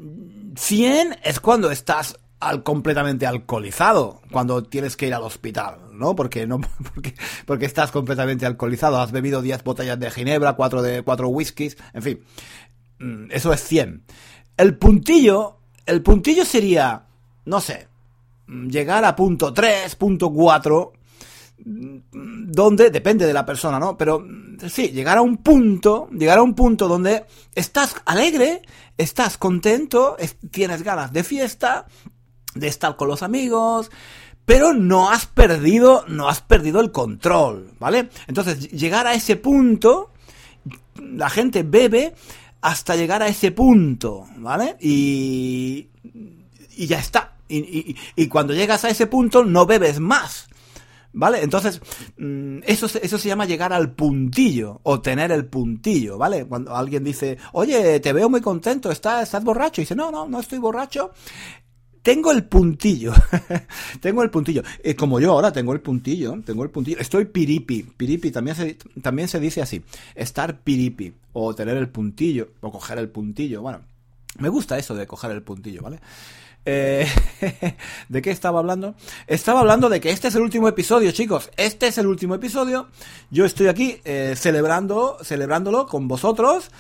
100 0.55 1.17
es 1.25 1.41
cuando 1.41 1.71
estás 1.71 2.19
al 2.43 2.63
completamente 2.63 3.27
alcoholizado 3.27 4.21
cuando 4.31 4.63
tienes 4.63 4.97
que 4.97 5.07
ir 5.07 5.15
al 5.15 5.23
hospital, 5.23 5.79
¿no? 5.93 6.15
Porque 6.17 6.47
no 6.47 6.61
porque, 7.47 7.67
estás 7.67 7.91
completamente 7.91 8.47
alcoholizado, 8.47 9.01
has 9.01 9.13
bebido 9.13 9.43
10 9.43 9.65
botellas 9.65 9.99
de 9.99 10.11
ginebra, 10.11 10.55
4 10.55 10.83
de 10.83 11.03
4 11.03 11.29
whiskies, 11.29 11.77
en 11.95 12.03
fin. 12.03 12.21
Mm, 12.99 13.31
eso 13.31 13.53
es 13.53 13.63
100. 13.63 14.05
El 14.57 14.77
puntillo, 14.77 15.59
el 15.87 16.03
puntillo 16.03 16.45
sería 16.45 17.07
no 17.45 17.61
sé, 17.61 17.89
mm, 18.47 18.69
llegar 18.69 19.05
a 19.05 19.17
punto 19.17 19.53
3, 19.53 19.95
punto 19.97 20.33
4 20.33 20.93
mm, 21.65 22.51
donde 22.51 22.91
depende 22.91 23.27
de 23.27 23.33
la 23.33 23.47
persona, 23.47 23.79
¿no? 23.79 23.97
Pero 23.97 24.25
sí, 24.69 24.89
llegar 24.89 25.19
a 25.19 25.23
un 25.23 25.39
punto, 25.39 26.09
llegar 26.13 26.39
a 26.39 26.43
un 26.43 26.55
punto 26.55 26.89
donde 26.89 27.25
estás 27.55 27.97
alegre, 28.05 28.63
estás 28.97 29.39
contento, 29.39 30.17
tienes 30.51 30.83
ganas 30.83 31.13
de 31.13 31.25
fiesta, 31.25 31.87
de 32.55 32.69
estar 32.69 32.97
con 32.97 33.09
los 33.09 33.23
amigos, 33.23 33.91
pero 34.45 34.73
no 34.73 35.11
has 35.11 35.27
perdido, 35.27 36.05
no 36.09 36.29
has 36.29 36.41
perdido 36.41 36.81
el 36.81 36.91
control, 36.91 37.73
¿vale? 37.79 38.09
Entonces, 38.27 38.71
llegar 38.71 39.07
a 39.07 39.15
ese 39.15 39.37
punto, 39.37 40.11
la 40.97 41.31
gente 41.31 41.63
bebe 41.63 42.15
hasta 42.61 42.97
llegar 42.97 43.23
a 43.23 43.29
ese 43.29 43.53
punto, 43.53 44.27
¿vale? 44.37 44.77
Y, 44.81 45.89
y 46.77 46.87
ya 46.87 46.99
está. 46.99 47.37
Y, 47.49 48.29
cuando 48.29 48.55
llegas 48.55 48.85
a 48.85 48.89
ese 48.89 49.07
punto 49.07 49.45
no 49.45 49.67
bebes 49.67 50.01
más. 50.01 50.49
¿Vale? 51.15 51.43
Entonces, 51.43 51.83
mm, 52.17 52.61
eso, 52.65 52.87
eso 52.87 53.19
se 53.19 53.29
llama 53.29 53.45
llegar 53.45 53.75
al 53.75 53.93
puntillo, 53.93 54.81
o 54.83 55.03
tener 55.03 55.31
el 55.31 55.45
puntillo, 55.45 56.17
¿vale? 56.17 56.47
Cuando 56.47 56.75
alguien 56.75 57.05
dice, 57.05 57.37
oye, 57.53 58.01
te 58.01 58.15
veo 58.15 58.31
muy 58.31 58.41
contento, 58.41 58.91
¿estás, 58.91 59.25
estás 59.25 59.45
borracho? 59.45 59.83
Y 59.83 59.85
dice, 59.85 59.95
no, 59.95 60.11
no, 60.11 60.27
no 60.27 60.41
estoy 60.41 60.59
borracho 60.59 61.13
tengo 62.03 62.33
el 62.33 62.45
puntillo. 62.45 63.13
tengo 64.01 64.23
el 64.23 64.31
puntillo. 64.31 64.63
Eh, 64.83 64.97
como 64.97 65.21
yo 65.21 65.33
ahora 65.33 65.53
tengo 65.53 65.73
el 65.73 65.81
puntillo. 65.81 66.37
Tengo 66.45 66.65
el 66.65 66.71
puntillo. 66.71 66.99
Estoy 66.99 67.27
piripi. 67.27 67.85
Piripi 67.85 68.31
también 68.31 68.57
se, 68.57 68.77
también 69.01 69.29
se 69.29 69.39
dice 69.39 69.63
así. 69.63 69.83
Estar 70.15 70.59
piripi. 70.59 71.13
O 71.33 71.55
tener 71.55 71.77
el 71.77 71.89
puntillo. 71.89 72.49
O 72.61 72.73
coger 72.73 72.99
el 72.99 73.09
puntillo. 73.09 73.63
Bueno, 73.63 73.83
me 74.39 74.49
gusta 74.49 74.79
eso 74.79 74.95
de 74.95 75.07
coger 75.07 75.31
el 75.31 75.43
puntillo, 75.43 75.83
¿vale? 75.83 76.01
Eh, 76.65 77.07
¿De 78.09 78.23
qué 78.23 78.31
estaba 78.31 78.59
hablando? 78.59 78.95
Estaba 79.29 79.61
hablando 79.61 79.89
de 79.89 80.01
que 80.01 80.11
este 80.11 80.29
es 80.29 80.35
el 80.35 80.43
último 80.43 80.67
episodio, 80.69 81.13
chicos. 81.13 81.51
Este 81.57 81.87
es 81.87 81.99
el 81.99 82.09
último 82.09 82.35
episodio. 82.35 82.89
Yo 83.31 83.45
estoy 83.45 83.69
aquí 83.69 84.01
eh, 84.05 84.35
celebrando, 84.37 85.19
celebrándolo 85.23 85.87
con 85.87 86.09
vosotros. 86.09 86.71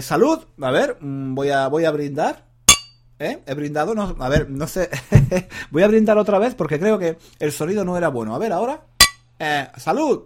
Salud. 0.00 0.40
A 0.60 0.70
ver, 0.72 0.96
mm, 1.00 1.36
voy 1.36 1.50
a, 1.50 1.68
voy 1.68 1.84
a 1.84 1.92
brindar. 1.92 2.53
¿Eh? 3.18 3.42
He 3.46 3.54
brindado, 3.54 3.94
no, 3.94 4.16
a 4.18 4.28
ver, 4.28 4.50
no 4.50 4.66
sé. 4.66 4.90
Voy 5.70 5.82
a 5.82 5.88
brindar 5.88 6.18
otra 6.18 6.38
vez 6.38 6.54
porque 6.54 6.78
creo 6.78 6.98
que 6.98 7.16
el 7.38 7.52
sonido 7.52 7.84
no 7.84 7.96
era 7.96 8.08
bueno. 8.08 8.34
A 8.34 8.38
ver, 8.38 8.52
ahora. 8.52 8.84
Eh, 9.38 9.68
¡Salud! 9.76 10.24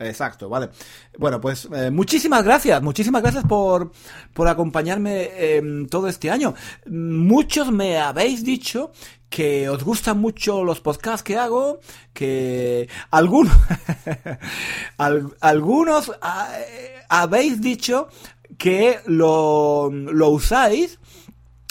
Exacto, 0.00 0.48
vale. 0.48 0.70
Bueno, 1.18 1.40
pues 1.40 1.68
eh, 1.74 1.90
muchísimas 1.90 2.44
gracias, 2.44 2.80
muchísimas 2.80 3.20
gracias 3.20 3.44
por, 3.44 3.90
por 4.32 4.46
acompañarme 4.46 5.28
todo 5.90 6.06
este 6.06 6.30
año. 6.30 6.54
Muchos 6.86 7.72
me 7.72 7.98
habéis 7.98 8.44
dicho 8.44 8.92
que 9.28 9.68
os 9.68 9.84
gustan 9.84 10.18
mucho 10.18 10.64
los 10.64 10.80
podcasts 10.80 11.22
que 11.22 11.36
hago, 11.36 11.80
que 12.12 12.88
algunos, 13.10 13.56
algunos 15.40 16.12
ah, 16.22 16.50
eh, 16.56 17.02
habéis 17.08 17.60
dicho 17.60 18.08
que 18.56 19.00
lo, 19.06 19.90
lo 19.90 20.30
usáis 20.30 20.98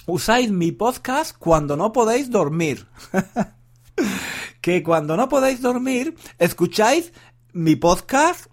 usáis 0.07 0.49
mi 0.49 0.71
podcast 0.71 1.37
cuando 1.37 1.77
no 1.77 1.91
podéis 1.91 2.31
dormir. 2.31 2.87
que 4.61 4.81
cuando 4.81 5.15
no 5.15 5.29
podéis 5.29 5.61
dormir, 5.61 6.15
escucháis 6.39 7.13
mi 7.53 7.75
podcast 7.75 8.47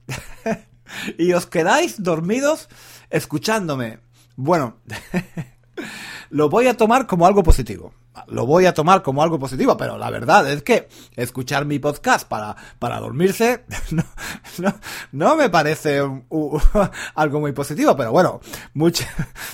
y 1.18 1.32
os 1.32 1.46
quedáis 1.46 2.02
dormidos 2.02 2.68
escuchándome. 3.08 4.00
Bueno, 4.36 4.76
lo 6.30 6.50
voy 6.50 6.66
a 6.66 6.76
tomar 6.76 7.06
como 7.06 7.26
algo 7.26 7.42
positivo 7.42 7.94
lo 8.28 8.46
voy 8.46 8.66
a 8.66 8.74
tomar 8.74 9.02
como 9.02 9.22
algo 9.22 9.38
positivo, 9.38 9.76
pero 9.76 9.98
la 9.98 10.10
verdad 10.10 10.50
es 10.50 10.62
que 10.62 10.88
escuchar 11.16 11.64
mi 11.64 11.78
podcast 11.78 12.28
para, 12.28 12.56
para 12.78 13.00
dormirse 13.00 13.64
no, 14.58 14.74
no, 15.12 15.36
me 15.36 15.50
parece 15.50 16.00
algo 17.14 17.40
muy 17.40 17.52
positivo, 17.52 17.96
pero 17.96 18.12
bueno, 18.12 18.40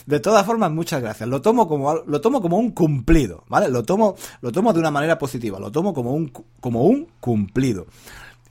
de 0.06 0.20
todas 0.20 0.44
formas, 0.46 0.70
muchas 0.70 1.02
gracias. 1.02 1.28
Lo 1.28 1.40
tomo 1.40 1.68
como, 1.68 1.94
lo 1.94 2.20
tomo 2.20 2.40
como 2.40 2.58
un 2.58 2.70
cumplido, 2.72 3.44
¿vale? 3.48 3.68
Lo 3.68 3.82
tomo, 3.82 4.16
lo 4.40 4.52
tomo 4.52 4.72
de 4.72 4.80
una 4.80 4.90
manera 4.90 5.18
positiva, 5.18 5.58
lo 5.58 5.70
tomo 5.70 5.94
como 5.94 6.12
un, 6.12 6.32
como 6.60 6.84
un 6.84 7.08
cumplido. 7.20 7.86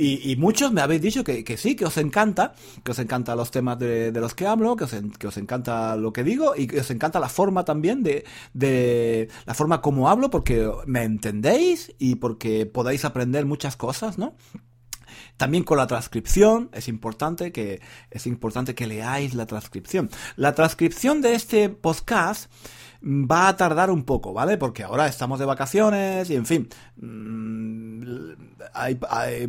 Y, 0.01 0.38
muchos 0.38 0.72
me 0.72 0.79
habéis 0.79 1.01
dicho 1.01 1.25
que, 1.25 1.58
sí, 1.58 1.75
que 1.75 1.84
os 1.84 1.98
encanta, 1.98 2.53
que 2.86 2.91
os 2.91 3.00
encanta 3.00 3.36
los 3.36 3.51
temas 3.51 3.77
de, 3.77 4.13
los 4.13 4.34
que 4.34 4.48
hablo, 4.48 4.77
que 4.77 4.86
os, 4.86 5.38
encanta 5.38 5.98
lo 5.98 6.13
que 6.13 6.24
digo 6.24 6.56
y 6.56 6.68
que 6.68 6.79
os 6.79 6.89
encanta 6.89 7.20
la 7.20 7.27
forma 7.27 7.65
también 7.65 8.01
de, 8.01 8.24
de 8.53 9.27
la 9.46 9.53
forma 9.53 9.82
como 9.82 10.08
hablo 10.08 10.29
porque 10.29 10.72
me 10.86 11.03
entendéis 11.03 11.94
y 12.00 12.15
porque 12.15 12.65
podáis 12.65 13.03
aprender 13.03 13.46
muchas 13.46 13.75
cosas, 13.75 14.18
¿no? 14.18 14.38
También 15.36 15.65
con 15.65 15.77
la 15.77 15.88
transcripción, 15.88 16.70
es 16.72 16.88
importante 16.88 17.51
que, 17.51 17.82
es 18.10 18.25
importante 18.25 18.75
que 18.75 18.88
leáis 18.88 19.34
la 19.34 19.48
transcripción. 19.48 20.10
La 20.38 20.56
transcripción 20.56 21.22
de 21.22 21.36
este 21.36 21.68
podcast 21.68 22.50
va 23.01 23.48
a 23.48 23.56
tardar 23.56 23.91
un 23.91 24.03
poco, 24.03 24.34
¿vale? 24.34 24.58
Porque 24.58 24.84
ahora 24.84 25.08
estamos 25.08 25.39
de 25.39 25.46
vacaciones 25.46 26.29
y 26.29 26.36
en 26.36 26.46
fin, 26.46 26.68
mm, 26.98 28.00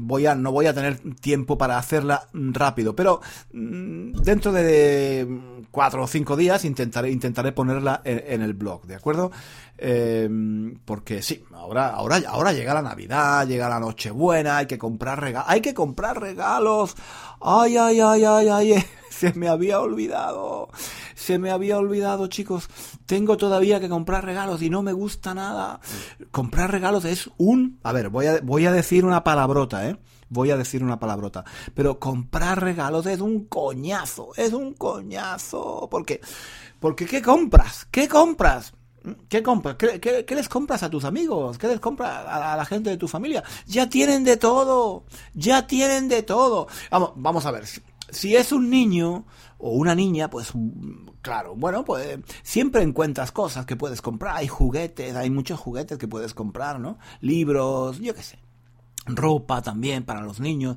voy 0.00 0.26
a, 0.26 0.34
no 0.34 0.52
voy 0.52 0.66
a 0.66 0.74
tener 0.74 0.98
tiempo 1.20 1.58
para 1.58 1.78
hacerla 1.78 2.28
rápido, 2.32 2.94
pero 2.94 3.20
mm, 3.52 4.12
dentro 4.22 4.52
de 4.52 5.26
cuatro 5.70 6.02
o 6.02 6.06
cinco 6.06 6.36
días 6.36 6.64
intentaré, 6.64 7.10
intentaré 7.10 7.52
ponerla 7.52 8.02
en, 8.04 8.42
el 8.42 8.54
blog, 8.54 8.86
¿de 8.86 8.94
acuerdo? 8.94 9.30
Em, 9.78 10.78
porque 10.84 11.22
sí, 11.22 11.44
ahora, 11.54 11.88
ahora, 11.88 12.20
ahora 12.28 12.52
llega 12.52 12.74
la 12.74 12.82
Navidad, 12.82 13.46
llega 13.46 13.68
la 13.68 13.80
Nochebuena, 13.80 14.58
hay 14.58 14.66
que 14.66 14.78
comprar 14.78 15.20
regalos, 15.20 15.48
hay 15.48 15.60
que 15.60 15.74
comprar 15.74 16.20
regalos, 16.20 16.96
ay, 17.40 17.76
ay, 17.76 18.00
ay, 18.00 18.24
ay, 18.24 18.48
ay, 18.48 18.84
se 19.10 19.32
me 19.34 19.48
había 19.48 19.80
olvidado. 19.80 20.68
Se 21.14 21.38
me 21.38 21.50
había 21.50 21.76
olvidado, 21.78 22.28
chicos. 22.28 22.68
Tengo 23.04 23.36
todavía 23.36 23.78
que 23.78 23.88
comprar 23.88 24.24
regalos 24.24 24.62
y 24.62 24.70
no 24.70 24.82
me 24.82 24.92
gusta 24.92 25.34
nada. 25.34 25.80
Comprar 26.30 26.72
regalos 26.72 27.04
es 27.04 27.30
un... 27.36 27.78
A 27.82 27.92
ver, 27.92 28.08
voy 28.08 28.26
a, 28.26 28.40
voy 28.40 28.64
a 28.64 28.72
decir 28.72 29.04
una 29.04 29.22
palabrota, 29.22 29.86
¿eh? 29.88 29.98
Voy 30.30 30.50
a 30.50 30.56
decir 30.56 30.82
una 30.82 30.98
palabrota. 30.98 31.44
Pero 31.74 31.98
comprar 31.98 32.62
regalos 32.62 33.04
es 33.06 33.20
un 33.20 33.44
coñazo. 33.44 34.30
Es 34.36 34.52
un 34.52 34.72
coñazo. 34.74 35.88
Porque... 35.90 36.20
Porque 36.78 37.04
¿qué 37.04 37.20
compras? 37.20 37.86
¿Qué 37.90 38.08
compras? 38.08 38.72
¿Qué 39.28 39.42
compras? 39.42 39.76
¿Qué, 39.76 40.24
les 40.28 40.48
compras 40.48 40.82
a 40.82 40.90
tus 40.90 41.04
amigos? 41.04 41.56
¿Qué 41.58 41.68
les 41.68 41.80
compras 41.80 42.24
a, 42.26 42.56
la 42.56 42.64
gente 42.64 42.90
de 42.90 42.96
tu 42.96 43.08
familia? 43.08 43.42
Ya 43.66 43.88
tienen 43.88 44.24
de 44.24 44.36
todo. 44.36 45.04
Ya 45.34 45.66
tienen 45.66 46.08
de 46.08 46.22
todo. 46.22 46.66
Vamos, 46.90 47.12
vamos 47.16 47.46
a 47.46 47.50
ver. 47.50 47.64
Si 48.10 48.36
es 48.36 48.52
un 48.52 48.68
niño 48.68 49.24
o 49.58 49.70
una 49.72 49.94
niña, 49.94 50.28
pues 50.28 50.52
claro, 51.22 51.54
bueno, 51.54 51.84
pues 51.84 52.18
siempre 52.42 52.82
encuentras 52.82 53.32
cosas 53.32 53.66
que 53.66 53.76
puedes 53.76 54.02
comprar. 54.02 54.36
Hay 54.36 54.48
juguetes, 54.48 55.14
hay 55.16 55.30
muchos 55.30 55.58
juguetes 55.58 55.96
que 55.96 56.08
puedes 56.08 56.34
comprar, 56.34 56.80
¿no? 56.80 56.98
Libros, 57.20 58.00
yo 58.00 58.14
qué 58.14 58.22
sé. 58.22 58.38
Ropa 59.06 59.62
también 59.62 60.04
para 60.04 60.22
los 60.22 60.40
niños. 60.40 60.76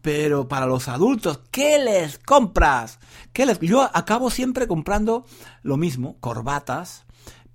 Pero 0.00 0.46
para 0.46 0.66
los 0.66 0.88
adultos, 0.88 1.40
¿qué 1.50 1.78
les 1.78 2.18
compras? 2.18 3.00
¿Qué 3.32 3.46
les... 3.46 3.58
Yo 3.58 3.82
acabo 3.82 4.30
siempre 4.30 4.68
comprando 4.68 5.24
lo 5.62 5.76
mismo, 5.76 6.16
corbatas, 6.20 7.04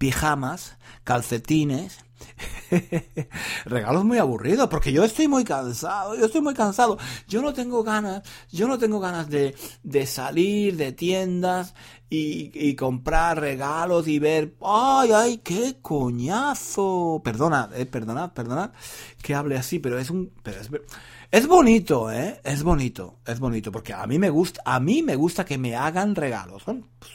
pijamas, 0.03 0.75
calcetines, 1.05 2.03
Regalos 3.65 4.03
muy 4.03 4.17
aburridos, 4.17 4.67
porque 4.67 4.91
yo 4.91 5.05
estoy 5.05 5.29
muy 5.29 5.45
cansado, 5.45 6.17
yo 6.17 6.25
estoy 6.25 6.41
muy 6.41 6.53
cansado. 6.53 6.97
Yo 7.27 7.41
no 7.41 7.53
tengo 7.53 7.83
ganas, 7.83 8.23
yo 8.51 8.67
no 8.67 8.77
tengo 8.77 8.99
ganas 8.99 9.29
de, 9.29 9.55
de 9.83 10.05
salir 10.05 10.75
de 10.75 10.91
tiendas 10.91 11.73
y, 12.09 12.75
comprar 12.75 13.39
regalos 13.39 14.07
y 14.07 14.19
ver, 14.19 14.53
ay, 14.61 15.11
ay, 15.13 15.37
qué 15.39 15.77
coñazo. 15.81 17.21
Perdona, 17.23 17.69
eh, 17.75 17.85
perdonad, 17.85 18.33
perdonad 18.33 18.71
que 19.21 19.33
hable 19.33 19.57
así, 19.57 19.79
pero 19.79 19.97
es 19.97 20.09
un, 20.09 20.31
pero 20.43 20.61
es, 20.61 20.69
es 21.31 21.47
bonito, 21.47 22.11
¿eh? 22.11 22.39
Es 22.43 22.61
bonito, 22.61 23.17
es 23.25 23.39
bonito, 23.39 23.71
porque 23.71 23.93
a 23.93 24.05
mí 24.05 24.19
me 24.19 24.29
gusta, 24.29 24.61
a 24.65 24.79
mí 24.79 25.01
me 25.01 25.15
gusta 25.15 25.43
que 25.43 25.57
me 25.57 25.75
hagan 25.75 26.13
regalos, 26.13 26.63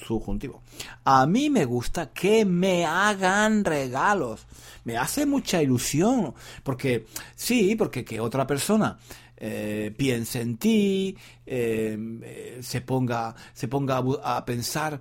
subjuntivo. 0.05 0.63
A 1.05 1.27
mí 1.27 1.51
me 1.51 1.65
gusta 1.65 2.11
que 2.11 2.45
me 2.45 2.85
hagan 2.85 3.65
regalos. 3.65 4.47
Me 4.83 4.97
hace 4.97 5.27
mucha 5.27 5.63
ilusión, 5.63 6.35
porque 6.65 7.07
sí, 7.37 7.77
porque 7.77 8.05
que 8.05 8.19
otra 8.19 8.47
persona 8.47 8.99
eh, 9.41 9.95
piense 9.97 10.41
en 10.41 10.57
ti, 10.57 11.17
eh, 11.47 11.97
eh, 12.23 12.59
se 12.61 12.81
ponga, 12.81 13.35
se 13.53 13.69
ponga 13.69 14.03
a, 14.25 14.45
pensar 14.45 15.01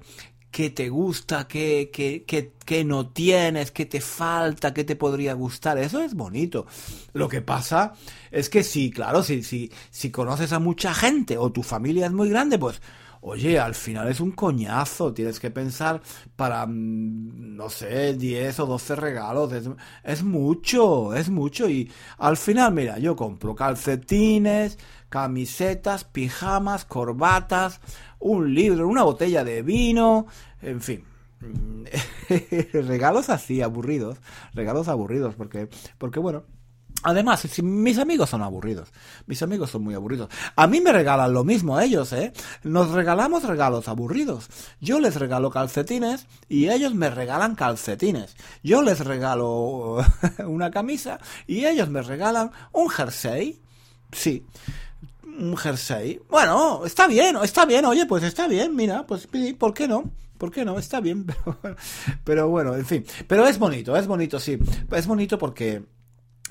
qué 0.51 0.69
te 0.69 0.89
gusta, 0.89 1.47
qué, 1.47 1.89
qué, 1.91 2.23
qué, 2.25 2.53
qué, 2.65 2.83
no 2.83 3.09
tienes, 3.09 3.71
qué 3.71 3.85
te 3.85 3.99
falta, 3.99 4.73
qué 4.73 4.83
te 4.83 4.95
podría 4.95 5.33
gustar. 5.33 5.77
Eso 5.77 6.01
es 6.01 6.13
bonito. 6.13 6.67
Lo 7.13 7.27
que 7.27 7.41
pasa 7.41 7.93
es 8.31 8.49
que 8.49 8.63
sí, 8.63 8.91
claro, 8.91 9.23
si, 9.23 9.43
si, 9.43 9.71
si 9.89 10.11
conoces 10.11 10.53
a 10.53 10.59
mucha 10.59 10.93
gente 10.93 11.37
o 11.37 11.51
tu 11.51 11.63
familia 11.63 12.05
es 12.05 12.11
muy 12.11 12.29
grande, 12.29 12.59
pues 12.59 12.81
oye, 13.21 13.59
al 13.59 13.75
final 13.75 14.07
es 14.07 14.19
un 14.19 14.31
coñazo, 14.31 15.13
tienes 15.13 15.39
que 15.39 15.51
pensar 15.51 16.01
para, 16.35 16.65
mm, 16.65 17.55
no 17.55 17.69
sé, 17.69 18.13
10 18.15 18.59
o 18.59 18.65
12 18.65 18.95
regalos, 18.95 19.51
es, 19.53 19.69
es, 20.03 20.23
mucho, 20.23 21.13
es 21.13 21.29
mucho 21.29 21.69
y 21.69 21.91
al 22.17 22.37
final, 22.37 22.73
mira, 22.73 22.99
yo 22.99 23.15
compro 23.15 23.55
calcetines, 23.55 24.77
camisetas, 25.09 26.03
pijamas, 26.03 26.85
corbatas, 26.85 27.81
un 28.19 28.53
libro, 28.53 28.87
una 28.87 29.03
botella 29.03 29.43
de 29.43 29.61
vino, 29.61 30.27
en 30.61 30.81
fin. 30.81 31.03
regalos 32.73 33.29
así, 33.29 33.61
aburridos, 33.61 34.17
regalos 34.53 34.87
aburridos, 34.87 35.35
porque, 35.35 35.69
porque 35.97 36.19
bueno, 36.19 36.43
Además, 37.07 37.47
mis 37.63 37.97
amigos 37.99 38.29
son 38.29 38.43
aburridos. 38.43 38.89
Mis 39.27 39.41
amigos 39.41 39.71
son 39.71 39.81
muy 39.81 39.95
aburridos. 39.95 40.29
A 40.57 40.67
mí 40.67 40.81
me 40.81 40.91
regalan 40.91 41.31
lo 41.31 41.45
mismo 41.45 41.79
ellos, 41.79 42.11
¿eh? 42.11 42.33
Nos 42.63 42.89
regalamos 42.91 43.45
regalos 43.45 43.87
aburridos. 43.87 44.49
Yo 44.81 44.99
les 44.99 45.15
regalo 45.15 45.49
calcetines 45.49 46.27
y 46.49 46.67
ellos 46.67 46.95
me 46.95 47.09
regalan 47.09 47.55
calcetines. 47.55 48.35
Yo 48.61 48.81
les 48.81 48.99
regalo 48.99 50.03
una 50.45 50.69
camisa 50.69 51.17
y 51.47 51.63
ellos 51.63 51.87
me 51.87 52.01
regalan 52.01 52.51
un 52.73 52.89
jersey. 52.89 53.61
Sí. 54.11 54.45
Un 55.23 55.55
jersey. 55.55 56.19
Bueno, 56.29 56.85
está 56.85 57.07
bien, 57.07 57.37
está 57.41 57.65
bien, 57.65 57.85
oye, 57.85 58.05
pues 58.05 58.23
está 58.23 58.49
bien, 58.49 58.75
mira, 58.75 59.07
pues 59.07 59.29
¿por 59.57 59.73
qué 59.73 59.87
no? 59.87 60.11
¿Por 60.37 60.51
qué 60.51 60.65
no? 60.65 60.77
Está 60.77 60.99
bien, 60.99 61.25
pero, 61.25 61.57
pero 62.25 62.49
bueno, 62.49 62.75
en 62.75 62.85
fin. 62.85 63.05
Pero 63.29 63.47
es 63.47 63.57
bonito, 63.57 63.95
es 63.95 64.07
bonito, 64.07 64.41
sí. 64.41 64.59
Es 64.91 65.07
bonito 65.07 65.37
porque 65.37 65.83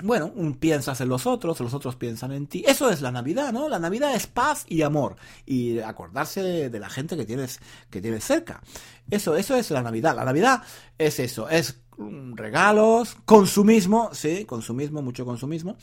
bueno, 0.03 0.31
un 0.35 0.55
piensas 0.55 1.01
en 1.01 1.09
los 1.09 1.25
otros, 1.25 1.59
los 1.59 1.73
otros 1.73 1.95
piensan 1.95 2.31
en 2.31 2.47
ti. 2.47 2.63
Eso 2.67 2.89
es 2.89 3.01
la 3.01 3.11
Navidad, 3.11 3.51
¿no? 3.51 3.67
La 3.67 3.79
Navidad 3.79 4.15
es 4.15 4.27
paz 4.27 4.65
y 4.67 4.81
amor. 4.81 5.15
Y 5.45 5.79
acordarse 5.79 6.69
de 6.69 6.79
la 6.79 6.89
gente 6.89 7.17
que 7.17 7.25
tienes, 7.25 7.59
que 7.89 8.01
tienes 8.01 8.23
cerca. 8.23 8.61
Eso, 9.09 9.35
eso 9.35 9.55
es 9.55 9.71
la 9.71 9.81
Navidad. 9.81 10.15
La 10.15 10.25
Navidad 10.25 10.61
es 10.97 11.19
eso, 11.19 11.49
es 11.49 11.79
regalos, 11.97 13.17
consumismo, 13.25 14.09
sí, 14.13 14.45
consumismo, 14.45 15.01
mucho 15.01 15.25
consumismo, 15.25 15.77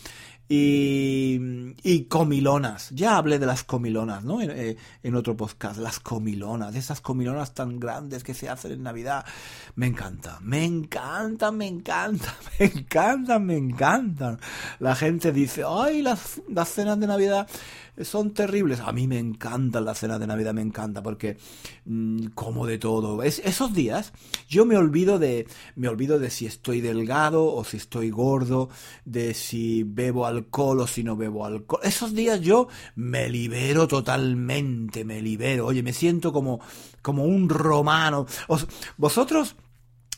y, 0.48 1.40
y 1.82 2.04
comilonas. 2.04 2.90
Ya 2.90 3.16
hablé 3.16 3.38
de 3.38 3.46
las 3.46 3.64
comilonas, 3.64 4.24
¿no? 4.24 4.40
En, 4.40 4.50
eh, 4.50 4.76
en, 5.02 5.14
otro 5.14 5.36
podcast, 5.36 5.78
las 5.78 6.00
comilonas, 6.00 6.74
esas 6.76 7.00
comilonas 7.00 7.54
tan 7.54 7.80
grandes 7.80 8.22
que 8.22 8.34
se 8.34 8.48
hacen 8.48 8.72
en 8.72 8.82
Navidad. 8.82 9.24
Me 9.74 9.86
encanta, 9.86 10.38
me 10.40 10.64
encanta, 10.64 11.50
me 11.50 11.66
encanta, 11.66 12.34
me 12.58 12.66
encantan, 12.66 13.46
me 13.46 13.56
encantan. 13.56 14.38
La 14.78 14.94
gente 14.94 15.32
dice, 15.32 15.64
ay, 15.66 16.02
las, 16.02 16.42
las 16.48 16.68
cenas 16.68 17.00
de 17.00 17.06
Navidad 17.06 17.48
son 18.02 18.32
terribles. 18.32 18.80
A 18.80 18.92
mí 18.92 19.06
me 19.06 19.18
encantan 19.18 19.84
las 19.84 19.98
cenas 19.98 20.20
de 20.20 20.26
Navidad, 20.26 20.54
me 20.54 20.62
encanta, 20.62 21.02
porque 21.02 21.36
mmm, 21.84 22.26
como 22.34 22.66
de 22.66 22.78
todo. 22.78 23.22
Es, 23.22 23.40
esos 23.44 23.74
días 23.74 24.12
yo 24.48 24.64
me 24.64 24.76
olvido 24.76 25.18
de, 25.18 25.46
me 25.76 25.88
olvido 25.88 26.18
de 26.18 26.30
si 26.30 26.46
estoy 26.46 26.80
delgado 26.80 27.44
o 27.52 27.64
si 27.64 27.76
estoy 27.76 28.10
gordo, 28.10 28.68
de 29.04 29.34
si 29.34 29.84
bebo 29.84 30.26
alcohol 30.26 30.80
o 30.80 30.86
si 30.86 31.04
no 31.04 31.16
bebo 31.16 31.44
alcohol. 31.44 31.80
Esos 31.84 32.14
días 32.14 32.40
yo 32.40 32.68
me 32.96 33.28
libero 33.28 33.86
totalmente, 33.86 35.04
me 35.04 35.22
libero. 35.22 35.66
Oye, 35.66 35.82
me 35.82 35.92
siento 35.92 36.32
como, 36.32 36.60
como 37.02 37.24
un 37.24 37.48
romano. 37.48 38.26
Os, 38.48 38.66
vosotros 38.96 39.56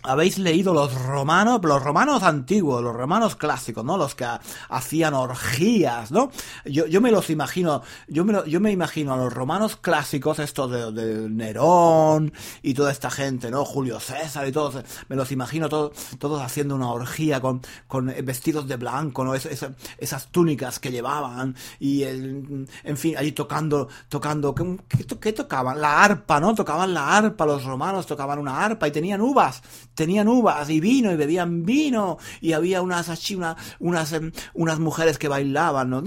habéis 0.07 0.39
leído 0.39 0.73
los 0.73 0.95
romanos, 0.95 1.61
los 1.63 1.83
romanos 1.83 2.23
antiguos, 2.23 2.83
los 2.83 2.95
romanos 2.95 3.37
clásicos, 3.37 3.85
¿no? 3.85 3.97
Los 3.97 4.15
que 4.15 4.27
hacían 4.69 5.15
orgías, 5.15 6.11
¿no? 6.13 6.31
Yo, 6.65 6.87
yo 6.87 7.01
me 7.01 7.11
los 7.11 7.31
imagino, 7.31 7.83
yo 8.09 8.25
me, 8.25 8.49
yo 8.49 8.61
me 8.61 8.71
imagino 8.71 9.15
a 9.15 9.17
los 9.17 9.33
romanos 9.33 9.77
clásicos, 9.77 10.39
estos 10.39 10.95
de, 10.95 11.27
Nerón 11.29 12.33
y 12.63 12.75
toda 12.75 12.93
esta 12.93 13.11
gente, 13.11 13.51
¿no? 13.51 13.65
Julio 13.65 14.01
César 14.01 14.47
y 14.47 14.53
todos, 14.53 14.83
me 15.09 15.17
los 15.17 15.33
imagino 15.33 15.69
todos, 15.69 15.93
todos 16.19 16.41
haciendo 16.41 16.75
una 16.75 16.91
orgía 16.91 17.41
con, 17.41 17.61
con 17.87 18.07
vestidos 18.25 18.69
de 18.69 18.77
blanco, 18.77 19.25
¿no? 19.25 19.35
Es, 19.35 19.47
es, 19.47 19.67
esas 19.99 20.29
túnicas 20.29 20.79
que 20.79 20.91
llevaban 20.91 21.57
y, 21.81 22.03
el, 22.03 22.69
en 22.85 22.97
fin, 22.97 23.17
ahí 23.17 23.33
tocando, 23.33 23.89
tocando, 24.09 24.55
¿qué, 24.55 25.07
¿qué, 25.21 25.33
tocaban? 25.33 25.81
La 25.81 26.03
arpa, 26.03 26.41
¿no? 26.41 26.55
Tocaban 26.55 26.95
la 26.95 27.17
arpa, 27.17 27.47
los 27.47 27.65
romanos 27.65 28.07
tocaban 28.07 28.39
una 28.39 28.65
arpa 28.65 28.89
y 28.89 28.91
tenían 28.91 29.21
uvas 29.21 29.63
tenían 29.97 30.29
uvas 30.29 30.71
y 30.71 30.79
vino 30.79 31.11
y 31.11 31.17
bebían 31.17 31.65
vino 31.65 32.19
y 32.41 32.53
había 32.53 32.83
unas 32.83 33.09
así, 33.09 33.35
una, 33.35 33.57
unas, 33.81 34.15
unas 34.55 34.79
mujeres 34.79 35.19
que 35.19 35.27
bailaban, 35.27 35.91
¿no? 35.91 36.03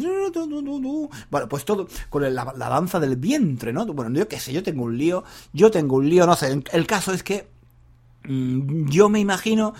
Bueno, 1.29 1.49
pues 1.49 1.65
todo 1.65 1.87
con 2.09 2.33
la, 2.33 2.45
danza 2.45 2.99
del 2.99 3.17
vientre, 3.17 3.73
¿no? 3.73 3.85
Bueno, 3.87 4.17
yo 4.17 4.27
qué 4.27 4.39
sé, 4.39 4.53
yo 4.53 4.63
tengo 4.63 4.83
un 4.83 4.97
lío, 4.97 5.23
yo 5.51 5.71
tengo 5.71 5.97
un 5.97 6.07
lío, 6.07 6.25
no 6.25 6.35
sé, 6.35 6.63
el 6.71 6.87
caso 6.87 7.11
es 7.11 7.23
que 7.23 7.47
mmm, 8.23 8.87
yo 8.89 9.09
me 9.09 9.19
imagino 9.19 9.73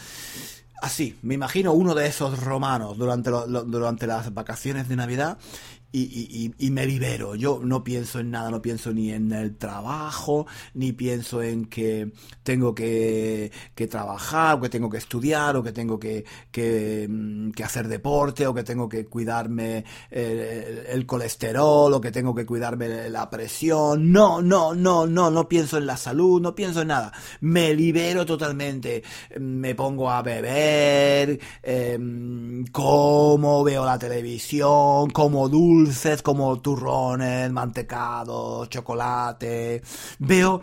así, 0.81 1.17
me 1.21 1.35
imagino 1.35 1.71
uno 1.73 1.93
de 1.93 2.07
esos 2.07 2.43
romanos 2.43 2.97
durante, 2.97 3.29
durante 3.29 4.07
las 4.07 4.33
vacaciones 4.33 4.89
de 4.89 4.95
Navidad 4.95 5.37
y, 5.91 6.53
y, 6.59 6.71
me 6.71 6.85
libero. 6.85 7.33
Yo 7.35 7.61
no 7.63 7.83
pienso 7.83 8.19
en 8.19 8.29
nada, 8.29 8.51
no 8.51 8.61
pienso 8.61 8.93
ni 8.93 9.11
en 9.11 9.31
el 9.31 9.57
trabajo, 9.57 10.45
ni 10.75 10.93
pienso 10.93 11.41
en 11.41 11.65
que 11.65 12.11
tengo 12.43 12.75
que, 12.75 13.51
que 13.73 13.87
trabajar, 13.87 14.57
o 14.57 14.61
que 14.61 14.69
tengo 14.69 14.89
que 14.89 14.97
estudiar, 14.97 15.55
o 15.57 15.63
que 15.63 15.71
tengo 15.71 15.99
que, 15.99 16.25
que, 16.51 17.09
que 17.55 17.63
hacer 17.63 17.87
deporte, 17.87 18.45
o 18.45 18.53
que 18.53 18.63
tengo 18.63 18.87
que 18.87 19.07
cuidarme 19.07 19.83
el, 20.11 20.39
el, 20.87 21.05
colesterol, 21.07 21.91
o 21.91 22.01
que 22.01 22.11
tengo 22.11 22.35
que 22.35 22.45
cuidarme 22.45 23.09
la 23.09 23.27
presión. 23.29 24.11
No, 24.11 24.43
no, 24.43 24.75
no, 24.75 25.07
no, 25.07 25.31
no 25.31 25.49
pienso 25.49 25.77
en 25.77 25.87
la 25.87 25.97
salud, 25.97 26.39
no 26.39 26.53
pienso 26.53 26.83
en 26.83 26.89
nada. 26.89 27.11
Me 27.41 27.73
libero 27.73 28.27
totalmente. 28.27 29.03
Me 29.39 29.73
pongo 29.73 30.11
a 30.11 30.21
beber, 30.21 31.39
eh, 31.63 31.97
como, 32.71 33.63
veo 33.63 33.85
la 33.85 33.97
televisión, 33.97 35.09
como 35.09 35.49
dulce 35.49 35.78
dulces 35.79 36.21
como 36.21 36.59
turrones, 36.59 37.51
mantecado, 37.51 38.65
chocolate. 38.65 39.81
Veo 40.19 40.61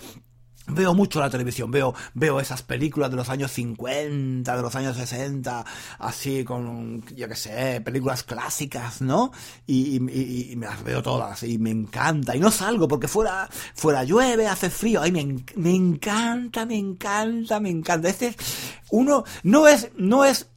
Veo 0.68 0.94
mucho 0.94 1.20
la 1.20 1.30
televisión, 1.30 1.70
veo, 1.70 1.94
veo 2.14 2.40
esas 2.40 2.62
películas 2.62 3.08
de 3.12 3.16
los 3.16 3.28
años 3.28 3.52
50, 3.52 4.56
de 4.56 4.62
los 4.62 4.74
años 4.74 4.96
60, 4.96 5.64
así 6.00 6.42
con, 6.42 7.04
yo 7.14 7.28
qué 7.28 7.36
sé, 7.36 7.80
películas 7.82 8.24
clásicas, 8.24 9.00
¿no? 9.00 9.30
Y, 9.64 10.00
me 10.00 10.66
las 10.66 10.82
veo 10.82 11.04
todas 11.04 11.44
y 11.44 11.58
me 11.58 11.70
encanta. 11.70 12.34
Y 12.34 12.40
no 12.40 12.50
salgo 12.50 12.88
porque 12.88 13.06
fuera, 13.06 13.48
fuera 13.76 14.02
llueve, 14.02 14.48
hace 14.48 14.68
frío. 14.68 15.02
Ay, 15.02 15.12
me, 15.12 15.44
me 15.54 15.72
encanta, 15.72 16.66
me 16.66 16.76
encanta, 16.76 17.60
me 17.60 17.70
encanta. 17.70 18.08
Este 18.08 18.26
es 18.28 18.36
uno, 18.90 19.22
no 19.44 19.68
es, 19.68 19.90
no 19.96 20.24
es, 20.24 20.48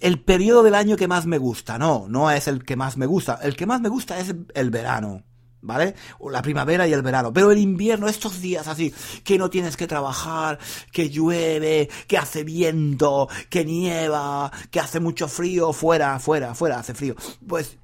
el 0.00 0.20
periodo 0.20 0.62
del 0.62 0.74
año 0.74 0.96
que 0.96 1.08
más 1.08 1.26
me 1.26 1.38
gusta. 1.38 1.78
No, 1.78 2.06
no 2.08 2.30
es 2.30 2.48
el 2.48 2.64
que 2.64 2.76
más 2.76 2.96
me 2.96 3.06
gusta. 3.06 3.38
El 3.42 3.56
que 3.56 3.66
más 3.66 3.80
me 3.80 3.88
gusta 3.88 4.18
es 4.18 4.34
el 4.54 4.70
verano. 4.70 5.22
¿Vale? 5.62 5.96
O 6.20 6.30
la 6.30 6.42
primavera 6.42 6.86
y 6.86 6.92
el 6.92 7.02
verano. 7.02 7.32
Pero 7.32 7.50
el 7.50 7.58
invierno, 7.58 8.06
estos 8.06 8.40
días 8.40 8.68
así, 8.68 8.94
que 9.24 9.36
no 9.36 9.50
tienes 9.50 9.76
que 9.76 9.88
trabajar, 9.88 10.60
que 10.92 11.10
llueve, 11.10 11.88
que 12.06 12.18
hace 12.18 12.44
viento, 12.44 13.28
que 13.50 13.64
nieva, 13.64 14.52
que 14.70 14.78
hace 14.78 15.00
mucho 15.00 15.26
frío, 15.26 15.72
fuera, 15.72 16.20
fuera, 16.20 16.54
fuera, 16.54 16.78
hace 16.78 16.94
frío. 16.94 17.16
Pues 17.48 17.78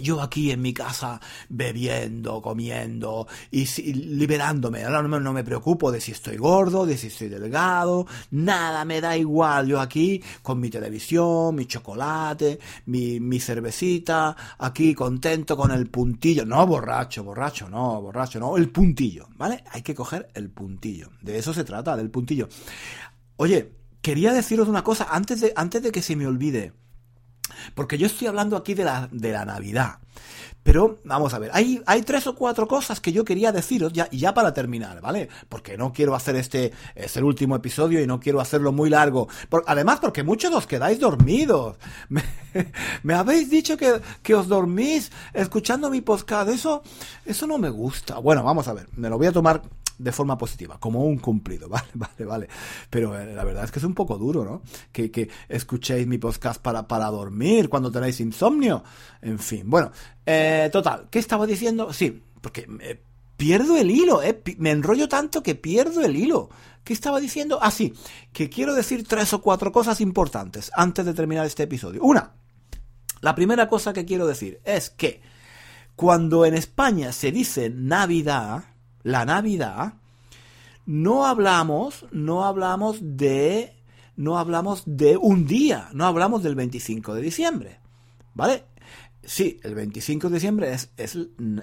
yo 0.00 0.22
aquí 0.22 0.50
en 0.50 0.62
mi 0.62 0.72
casa 0.72 1.20
bebiendo, 1.48 2.40
comiendo 2.40 3.26
y, 3.50 3.66
liberándome. 3.92 4.84
Ahora 4.84 5.02
no, 5.02 5.20
no, 5.20 5.32
me 5.32 5.44
preocupo 5.44 5.92
de 5.92 6.00
si 6.00 6.12
estoy 6.12 6.36
gordo, 6.36 6.86
de 6.86 6.96
si 6.96 7.08
estoy 7.08 7.28
delgado, 7.28 8.06
nada, 8.30 8.84
me 8.84 9.00
da 9.00 9.16
igual. 9.16 9.66
Yo 9.66 9.80
aquí 9.80 10.22
con 10.42 10.60
mi 10.60 10.70
televisión, 10.70 11.54
mi 11.54 11.66
chocolate, 11.66 12.58
mi, 12.86 13.20
mi 13.20 13.38
cervecita, 13.38 14.36
aquí 14.58 14.94
contento 14.94 15.56
con 15.56 15.70
el 15.70 15.88
puntillo. 15.88 16.46
No 16.46 16.66
borracho, 16.66 17.24
borracho, 17.24 17.68
no, 17.68 18.00
borracho, 18.00 18.40
no, 18.40 18.56
el 18.56 18.70
puntillo, 18.70 19.28
¿vale? 19.36 19.62
Hay 19.70 19.82
que 19.82 19.94
coger 19.94 20.28
el 20.34 20.50
puntillo. 20.50 21.10
De 21.20 21.38
eso 21.38 21.52
se 21.52 21.64
trata, 21.64 21.96
del 21.96 22.10
puntillo. 22.10 22.48
Oye, 23.36 23.72
quería 24.00 24.32
deciros 24.32 24.68
una 24.68 24.84
cosa 24.84 25.08
antes 25.10 25.40
de, 25.40 25.52
antes 25.56 25.82
de 25.82 25.92
que 25.92 26.02
se 26.02 26.16
me 26.16 26.26
olvide. 26.26 26.72
Porque 27.74 27.98
yo 27.98 28.06
estoy 28.06 28.28
hablando 28.28 28.56
aquí 28.56 28.74
de 28.74 28.84
la, 28.84 29.08
de 29.10 29.32
la 29.32 29.44
Navidad. 29.44 29.98
Pero 30.62 31.00
vamos 31.02 31.34
a 31.34 31.40
ver, 31.40 31.50
hay, 31.52 31.82
hay 31.86 32.02
tres 32.02 32.26
o 32.28 32.36
cuatro 32.36 32.68
cosas 32.68 33.00
que 33.00 33.12
yo 33.12 33.24
quería 33.24 33.50
deciros 33.50 33.92
ya, 33.92 34.08
ya 34.10 34.32
para 34.32 34.54
terminar, 34.54 35.00
¿vale? 35.00 35.28
Porque 35.48 35.76
no 35.76 35.92
quiero 35.92 36.14
hacer 36.14 36.36
este, 36.36 36.72
es 36.94 37.16
el 37.16 37.24
último 37.24 37.56
episodio 37.56 38.00
y 38.00 38.06
no 38.06 38.20
quiero 38.20 38.40
hacerlo 38.40 38.70
muy 38.70 38.88
largo. 38.88 39.28
Además, 39.66 39.98
porque 40.00 40.22
muchos 40.22 40.54
os 40.54 40.68
quedáis 40.68 41.00
dormidos. 41.00 41.76
Me, 42.08 42.22
me 43.02 43.14
habéis 43.14 43.50
dicho 43.50 43.76
que, 43.76 44.00
que, 44.22 44.34
os 44.34 44.46
dormís 44.46 45.10
escuchando 45.32 45.90
mi 45.90 46.00
podcast. 46.00 46.50
Eso, 46.50 46.82
eso 47.24 47.46
no 47.46 47.58
me 47.58 47.70
gusta. 47.70 48.18
Bueno, 48.18 48.44
vamos 48.44 48.68
a 48.68 48.74
ver, 48.74 48.88
me 48.94 49.08
lo 49.08 49.16
voy 49.16 49.28
a 49.28 49.32
tomar 49.32 49.62
de 49.98 50.12
forma 50.12 50.38
positiva, 50.38 50.78
como 50.78 51.04
un 51.04 51.18
cumplido, 51.18 51.68
vale, 51.70 51.88
vale, 51.94 52.24
vale. 52.24 52.48
Pero 52.90 53.18
eh, 53.18 53.34
la 53.34 53.44
verdad 53.44 53.64
es 53.64 53.70
que 53.70 53.78
es 53.78 53.84
un 53.84 53.94
poco 53.94 54.18
duro, 54.18 54.44
¿no? 54.44 54.62
Que, 54.90 55.10
que 55.10 55.28
escuchéis 55.48 56.06
mi 56.06 56.18
podcast 56.18 56.60
para, 56.60 56.86
para 56.86 57.06
dormir 57.06 57.68
cuando 57.68 57.90
tenéis 57.90 58.20
insomnio. 58.20 58.82
En 59.20 59.38
fin, 59.38 59.68
bueno, 59.68 59.92
eh, 60.26 60.68
total, 60.72 61.08
¿qué 61.10 61.18
estaba 61.18 61.46
diciendo? 61.46 61.92
Sí, 61.92 62.22
porque 62.40 62.66
pierdo 63.36 63.76
el 63.76 63.90
hilo, 63.90 64.22
¿eh? 64.22 64.40
Me 64.58 64.70
enrollo 64.70 65.08
tanto 65.08 65.42
que 65.42 65.54
pierdo 65.54 66.02
el 66.02 66.16
hilo. 66.16 66.48
¿Qué 66.84 66.92
estaba 66.92 67.20
diciendo? 67.20 67.58
Ah, 67.62 67.70
sí, 67.70 67.94
que 68.32 68.48
quiero 68.48 68.74
decir 68.74 69.06
tres 69.06 69.32
o 69.32 69.40
cuatro 69.40 69.72
cosas 69.72 70.00
importantes 70.00 70.70
antes 70.74 71.04
de 71.04 71.14
terminar 71.14 71.46
este 71.46 71.64
episodio. 71.64 72.02
Una, 72.02 72.34
la 73.20 73.34
primera 73.34 73.68
cosa 73.68 73.92
que 73.92 74.04
quiero 74.04 74.26
decir 74.26 74.60
es 74.64 74.90
que 74.90 75.22
cuando 75.94 76.44
en 76.44 76.54
España 76.54 77.12
se 77.12 77.30
dice 77.30 77.70
Navidad, 77.70 78.64
la 79.02 79.24
Navidad, 79.24 79.94
no 80.86 81.26
hablamos, 81.26 82.06
no 82.10 82.44
hablamos 82.44 82.98
de 83.00 83.76
no 84.16 84.38
hablamos 84.38 84.82
de 84.84 85.16
un 85.16 85.46
día, 85.46 85.88
no 85.92 86.06
hablamos 86.06 86.42
del 86.42 86.54
25 86.54 87.14
de 87.14 87.22
diciembre, 87.22 87.80
¿vale? 88.34 88.64
Sí, 89.24 89.60
el 89.62 89.74
25 89.74 90.28
de 90.28 90.34
diciembre 90.34 90.72
es, 90.72 90.90
es, 90.96 91.16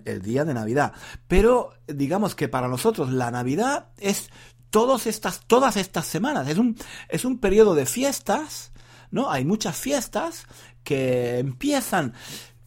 el 0.06 0.22
día 0.22 0.46
de 0.46 0.54
Navidad, 0.54 0.94
pero 1.28 1.74
digamos 1.88 2.34
que 2.34 2.48
para 2.48 2.68
nosotros 2.68 3.12
la 3.12 3.32
Navidad 3.32 3.90
es 3.98 4.30
todas 4.70 5.08
estas, 5.08 5.42
todas 5.46 5.76
estas 5.78 6.06
semanas, 6.06 6.48
es 6.48 6.58
un, 6.58 6.78
es 7.10 7.26
un 7.26 7.40
periodo 7.40 7.76
de 7.76 7.86
fiestas, 7.86 8.72
¿no? 9.12 9.30
Hay 9.30 9.46
muchas 9.46 9.76
fiestas 9.76 10.46
que 10.84 11.40
empiezan, 11.40 12.14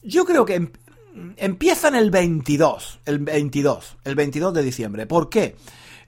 yo 0.02 0.24
creo 0.24 0.44
que 0.44 0.56
em, 0.56 0.72
empiezan 1.36 1.94
el 1.94 2.10
22, 2.10 3.00
el 3.04 3.18
22, 3.20 3.96
el 4.04 4.14
22 4.14 4.54
de 4.54 4.62
diciembre. 4.62 5.06
¿Por 5.06 5.28
qué? 5.28 5.56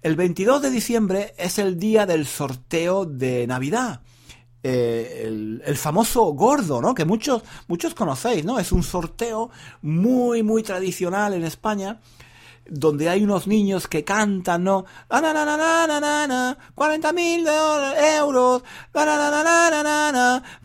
El 0.03 0.17
22 0.17 0.63
de 0.63 0.71
diciembre 0.71 1.35
es 1.39 1.59
el 1.59 1.79
día 1.79 2.05
del 2.07 2.27
sorteo 2.27 3.07
de 3.07 3.47
Navidad. 3.47 4.03
Eh, 4.63 5.61
el, 5.65 5.77
famoso 5.77 6.25
gordo, 6.33 6.81
¿no? 6.81 6.95
Que 6.95 7.05
muchos, 7.05 7.43
muchos 7.69 7.95
conocéis, 7.95 8.45
¿no? 8.45 8.59
Es 8.59 8.73
un 8.73 8.83
sorteo 8.83 9.51
muy, 9.83 10.43
muy 10.43 10.63
tradicional 10.63 11.35
en 11.35 11.45
España, 11.45 12.01
donde 12.67 13.09
hay 13.09 13.23
unos 13.23 13.47
niños 13.47 13.89
que 13.89 14.05
cantan, 14.05 14.65
¿no? 14.65 14.85
40 16.75 17.13
mil 17.13 17.47
euros, 17.47 18.63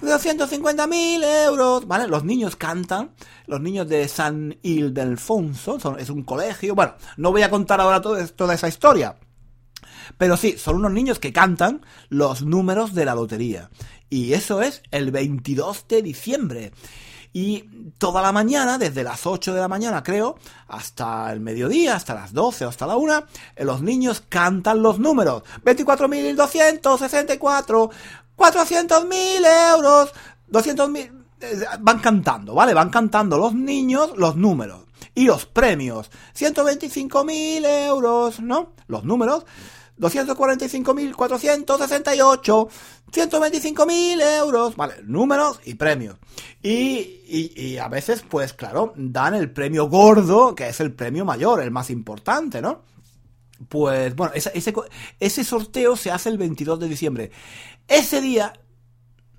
250 0.01 0.87
mil 0.87 1.23
euros, 1.23 1.87
¿vale? 1.87 2.07
Los 2.07 2.23
niños 2.23 2.55
cantan, 2.55 3.11
los 3.47 3.61
niños 3.61 3.87
de 3.87 4.07
San 4.07 4.57
Ildefonso, 4.61 5.79
son, 5.79 5.99
es 5.99 6.09
un 6.09 6.23
colegio, 6.23 6.75
bueno, 6.75 6.95
no 7.17 7.31
voy 7.31 7.41
a 7.41 7.49
contar 7.49 7.81
ahora 7.81 8.01
toda 8.01 8.53
esa 8.53 8.67
historia, 8.67 9.15
pero 10.17 10.37
sí, 10.37 10.55
son 10.57 10.77
unos 10.77 10.91
niños 10.91 11.19
que 11.19 11.33
cantan 11.33 11.81
los 12.09 12.41
números 12.41 12.93
de 12.93 13.05
la 13.05 13.15
lotería. 13.15 13.69
Y 14.09 14.33
eso 14.33 14.61
es 14.61 14.81
el 14.91 15.11
22 15.11 15.87
de 15.87 16.01
diciembre. 16.01 16.71
Y 17.31 17.61
toda 17.97 18.21
la 18.21 18.31
mañana, 18.31 18.77
desde 18.79 19.03
las 19.03 19.27
8 19.27 19.53
de 19.53 19.59
la 19.59 19.67
mañana 19.67 20.01
creo, 20.01 20.37
hasta 20.67 21.31
el 21.31 21.39
mediodía, 21.39 21.95
hasta 21.95 22.15
las 22.15 22.33
12 22.33 22.65
o 22.65 22.69
hasta 22.69 22.87
la 22.87 22.97
1, 22.97 23.23
eh, 23.55 23.65
los 23.65 23.81
niños 23.81 24.23
cantan 24.27 24.81
los 24.81 24.97
números. 24.99 25.43
24.264, 25.63 27.91
400.000 28.35 29.75
euros, 29.75 30.11
200.000... 30.51 31.11
Eh, 31.41 31.65
van 31.79 31.99
cantando, 31.99 32.55
¿vale? 32.55 32.73
Van 32.73 32.89
cantando 32.89 33.37
los 33.37 33.53
niños 33.53 34.11
los 34.17 34.35
números. 34.35 34.85
Y 35.13 35.25
los 35.25 35.45
premios. 35.45 36.09
125.000 36.37 37.65
euros, 37.87 38.39
¿no? 38.39 38.73
Los 38.87 39.03
números. 39.03 39.45
245.468, 39.99 42.69
125.000 43.11 44.21
euros, 44.39 44.75
vale, 44.75 44.95
números 45.03 45.59
y 45.65 45.75
premios. 45.75 46.17
Y, 46.61 47.21
y, 47.27 47.77
a 47.77 47.87
veces, 47.87 48.23
pues 48.27 48.53
claro, 48.53 48.93
dan 48.95 49.33
el 49.33 49.51
premio 49.51 49.87
gordo, 49.87 50.55
que 50.55 50.67
es 50.67 50.79
el 50.79 50.93
premio 50.93 51.25
mayor, 51.25 51.61
el 51.61 51.71
más 51.71 51.89
importante, 51.89 52.61
¿no? 52.61 52.83
Pues 53.67 54.15
bueno, 54.15 54.33
ese, 54.33 54.51
ese, 54.53 54.73
ese 55.19 55.43
sorteo 55.43 55.95
se 55.95 56.11
hace 56.11 56.29
el 56.29 56.37
22 56.37 56.79
de 56.79 56.87
diciembre. 56.87 57.31
Ese 57.87 58.21
día 58.21 58.53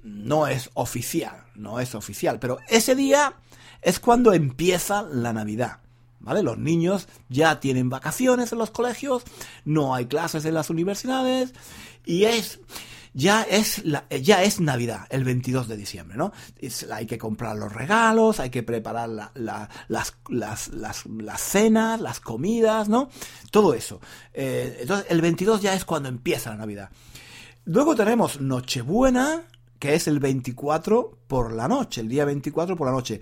no 0.02 0.46
es 0.46 0.70
oficial, 0.74 1.44
no 1.54 1.80
es 1.80 1.94
oficial, 1.94 2.38
pero 2.38 2.58
ese 2.68 2.94
día 2.94 3.34
es 3.82 4.00
cuando 4.00 4.32
empieza 4.32 5.02
la 5.02 5.32
Navidad. 5.32 5.80
¿vale? 6.20 6.42
Los 6.42 6.58
niños 6.58 7.08
ya 7.28 7.60
tienen 7.60 7.90
vacaciones 7.90 8.52
en 8.52 8.58
los 8.58 8.70
colegios, 8.70 9.24
no 9.64 9.94
hay 9.94 10.06
clases 10.06 10.44
en 10.44 10.54
las 10.54 10.70
universidades 10.70 11.52
y 12.04 12.24
es 12.24 12.60
ya 13.12 13.42
es 13.42 13.82
ya 14.22 14.42
es 14.42 14.60
Navidad, 14.60 15.06
el 15.10 15.24
22 15.24 15.68
de 15.68 15.76
diciembre, 15.76 16.16
¿no? 16.16 16.32
hay 16.92 17.06
que 17.06 17.18
comprar 17.18 17.56
los 17.56 17.72
regalos, 17.72 18.40
hay 18.40 18.50
que 18.50 18.62
preparar 18.62 19.08
las, 19.08 19.68
las, 20.28 21.40
cenas, 21.40 22.00
las 22.00 22.20
comidas, 22.20 22.88
¿no? 22.88 23.10
Todo 23.50 23.74
eso. 23.74 24.00
Eh, 24.32 24.78
entonces, 24.80 25.06
el 25.10 25.20
22 25.20 25.62
ya 25.62 25.74
es 25.74 25.84
cuando 25.84 26.08
empieza 26.08 26.50
la 26.50 26.56
Navidad. 26.56 26.90
Luego 27.64 27.94
tenemos 27.94 28.40
Nochebuena, 28.40 29.42
que 29.78 29.94
es 29.94 30.06
el 30.06 30.20
24 30.20 31.18
por 31.26 31.52
la 31.52 31.68
noche, 31.68 32.00
el 32.00 32.08
día 32.08 32.24
24 32.24 32.76
por 32.76 32.86
la 32.86 32.92
noche. 32.92 33.20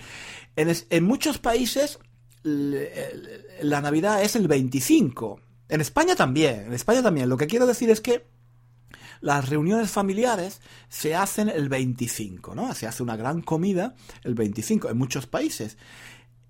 En, 0.57 0.75
en 0.91 1.05
muchos 1.05 1.39
países 1.39 1.99
la 2.45 3.81
Navidad 3.81 4.23
es 4.23 4.37
el 4.37 4.49
25. 4.49 5.41
En 5.69 5.81
España 5.81 6.15
también, 6.15 6.67
en 6.67 6.73
España 6.73 7.03
también. 7.03 7.29
Lo 7.29 7.37
que 7.37 7.47
quiero 7.47 7.67
decir 7.67 7.91
es 7.91 8.01
que 8.01 8.27
las 9.21 9.49
reuniones 9.49 9.91
familiares 9.91 10.61
se 10.89 11.15
hacen 11.15 11.49
el 11.49 11.69
25, 11.69 12.55
¿no? 12.55 12.75
Se 12.75 12.87
hace 12.87 13.03
una 13.03 13.17
gran 13.17 13.43
comida 13.43 13.95
el 14.25 14.35
25 14.35 14.91
en 14.91 14.99
muchos 14.99 15.27
países. 15.27 15.77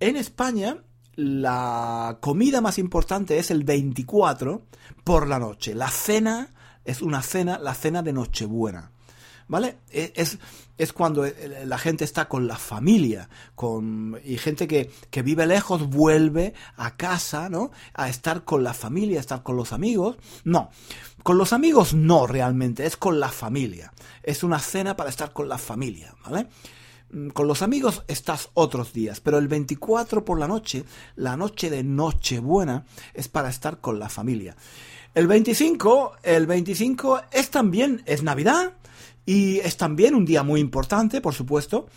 En 0.01 0.17
España 0.17 0.83
la 1.17 2.19
comida 2.21 2.61
más 2.61 2.79
importante 2.79 3.39
es 3.39 3.51
el 3.51 3.65
24 3.65 4.63
por 5.03 5.27
la 5.27 5.39
noche. 5.39 5.75
La 5.75 5.89
cena 5.89 6.55
es 6.85 7.03
una 7.03 7.23
cena, 7.23 7.59
la 7.59 7.75
cena 7.75 8.03
de 8.03 8.13
Nochebuena. 8.13 8.93
¿vale? 9.49 9.79
E, 9.91 10.13
es, 10.15 10.39
es 10.77 10.93
cuando 10.93 11.25
eh, 11.27 11.65
la 11.67 11.79
gente 11.79 12.05
está 12.05 12.29
con 12.29 12.47
la 12.47 12.57
familia, 12.57 13.29
con, 13.55 14.21
y 14.25 14.37
gente 14.39 14.69
que, 14.69 14.91
que 15.11 15.23
vive 15.23 15.47
lejos 15.47 15.89
vuelve 15.89 16.55
a 16.77 16.97
casa, 16.97 17.49
¿no? 17.49 17.73
A 17.95 18.09
estar 18.09 18.45
con 18.45 18.63
la 18.63 18.75
familia, 18.75 19.19
a 19.19 19.21
estar 19.21 19.43
con 19.43 19.57
los 19.57 19.73
amigos. 19.73 20.19
No, 20.45 20.71
con 21.23 21.39
los 21.39 21.53
amigos 21.53 21.95
no 21.95 22.27
realmente, 22.27 22.87
es 22.87 22.97
con 22.97 23.21
la 23.21 23.29
familia. 23.29 23.93
Es 24.23 24.43
una 24.43 24.59
cena 24.59 24.97
para 24.97 25.11
estar 25.11 25.33
con 25.33 25.49
la 25.49 25.59
familia, 25.59 26.15
¿vale? 26.25 26.47
Mm, 27.11 27.29
con 27.29 27.47
los 27.47 27.63
amigos 27.63 28.03
estás 28.09 28.51
otros 28.55 28.93
días, 28.93 29.21
pero 29.21 29.39
el 29.39 29.49
24 29.49 30.25
por 30.25 30.39
la 30.39 30.49
noche, 30.49 30.85
la 31.17 31.37
noche 31.37 31.71
de 31.71 31.83
Nochebuena, 31.83 32.85
es 33.15 33.29
para 33.29 33.49
estar 33.49 33.79
con 33.81 33.99
la 33.99 34.09
familia. 34.09 34.57
El 35.15 35.27
25, 35.27 36.13
el 36.23 36.47
25 36.47 37.23
es 37.33 37.51
también, 37.51 38.03
es 38.07 38.23
Navidad, 38.23 38.75
y 39.25 39.59
es 39.59 39.77
también 39.77 40.15
un 40.15 40.25
día 40.25 40.43
muy 40.43 40.61
importante, 40.61 41.21
por 41.21 41.35
supuesto, 41.35 41.89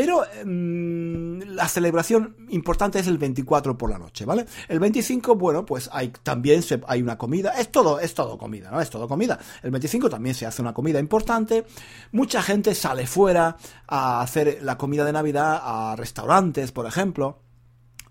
pero 0.00 0.24
mm, 0.44 1.56
la 1.56 1.66
celebración 1.66 2.36
importante 2.50 3.00
es 3.00 3.08
el 3.08 3.18
24 3.18 3.76
por 3.76 3.90
la 3.90 3.98
noche, 3.98 4.24
¿vale? 4.24 4.46
El 4.68 4.78
25, 4.78 5.34
bueno, 5.34 5.66
pues 5.66 5.90
hay 5.92 6.12
también 6.22 6.62
hay 6.86 7.02
una 7.02 7.18
comida, 7.18 7.58
es 7.58 7.72
todo, 7.72 7.98
es 7.98 8.14
todo 8.14 8.38
comida, 8.38 8.70
¿no? 8.70 8.80
Es 8.80 8.90
todo 8.90 9.08
comida. 9.08 9.40
El 9.60 9.72
25 9.72 10.08
también 10.08 10.36
se 10.36 10.46
hace 10.46 10.62
una 10.62 10.72
comida 10.72 11.00
importante. 11.00 11.66
Mucha 12.12 12.42
gente 12.42 12.76
sale 12.76 13.08
fuera 13.08 13.56
a 13.88 14.20
hacer 14.20 14.60
la 14.62 14.78
comida 14.78 15.04
de 15.04 15.12
Navidad 15.12 15.60
a 15.64 15.96
restaurantes, 15.96 16.70
por 16.70 16.86
ejemplo. 16.86 17.40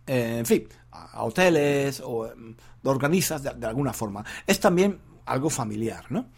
en 0.08 0.46
fin, 0.46 0.68
a, 0.92 1.24
hoteles 1.24 2.02
o 2.04 2.30
mm, 2.36 2.56
organizas 2.84 3.44
de 3.44 3.66
alguna 3.66 3.94
forma. 3.94 4.26
Es 4.46 4.60
también 4.60 5.00
algo 5.26 5.50
familiar, 5.50 6.04
¿no? 6.10 6.32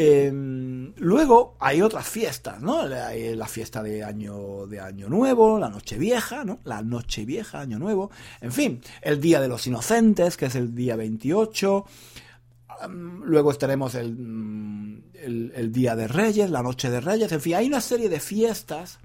Em, 0.00 0.94
luego 0.98 1.56
hay 1.58 1.82
otras 1.82 2.06
fiestas, 2.06 2.62
¿no? 2.62 2.82
Hay 2.82 3.34
la 3.34 3.48
fiesta 3.48 3.82
de 3.82 4.04
año, 4.04 4.68
de 4.68 4.78
año 4.78 5.08
Nuevo, 5.08 5.58
la 5.58 5.68
Noche 5.68 5.98
Vieja, 5.98 6.44
¿no? 6.44 6.60
La 6.62 6.82
Noche 6.82 7.24
Vieja, 7.24 7.58
Año 7.62 7.80
Nuevo. 7.80 8.12
En 8.40 8.52
fin, 8.52 8.80
el 9.02 9.20
Día 9.20 9.40
de 9.40 9.48
los 9.48 9.66
Inocentes, 9.66 10.36
que 10.36 10.46
es 10.46 10.54
el 10.54 10.72
día 10.72 10.94
28. 10.94 11.84
luego 13.24 13.50
estaremos 13.50 13.94
mm, 13.94 14.98
el, 15.14 15.52
el, 15.56 15.72
Día 15.72 15.96
de 15.96 16.06
Reyes, 16.06 16.48
la 16.48 16.62
Noche 16.62 16.90
de 16.90 17.00
Reyes. 17.00 17.32
En 17.32 17.40
fin, 17.40 17.56
hay 17.56 17.66
una 17.66 17.80
serie 17.80 18.08
de 18.08 18.20
fiestas 18.20 19.00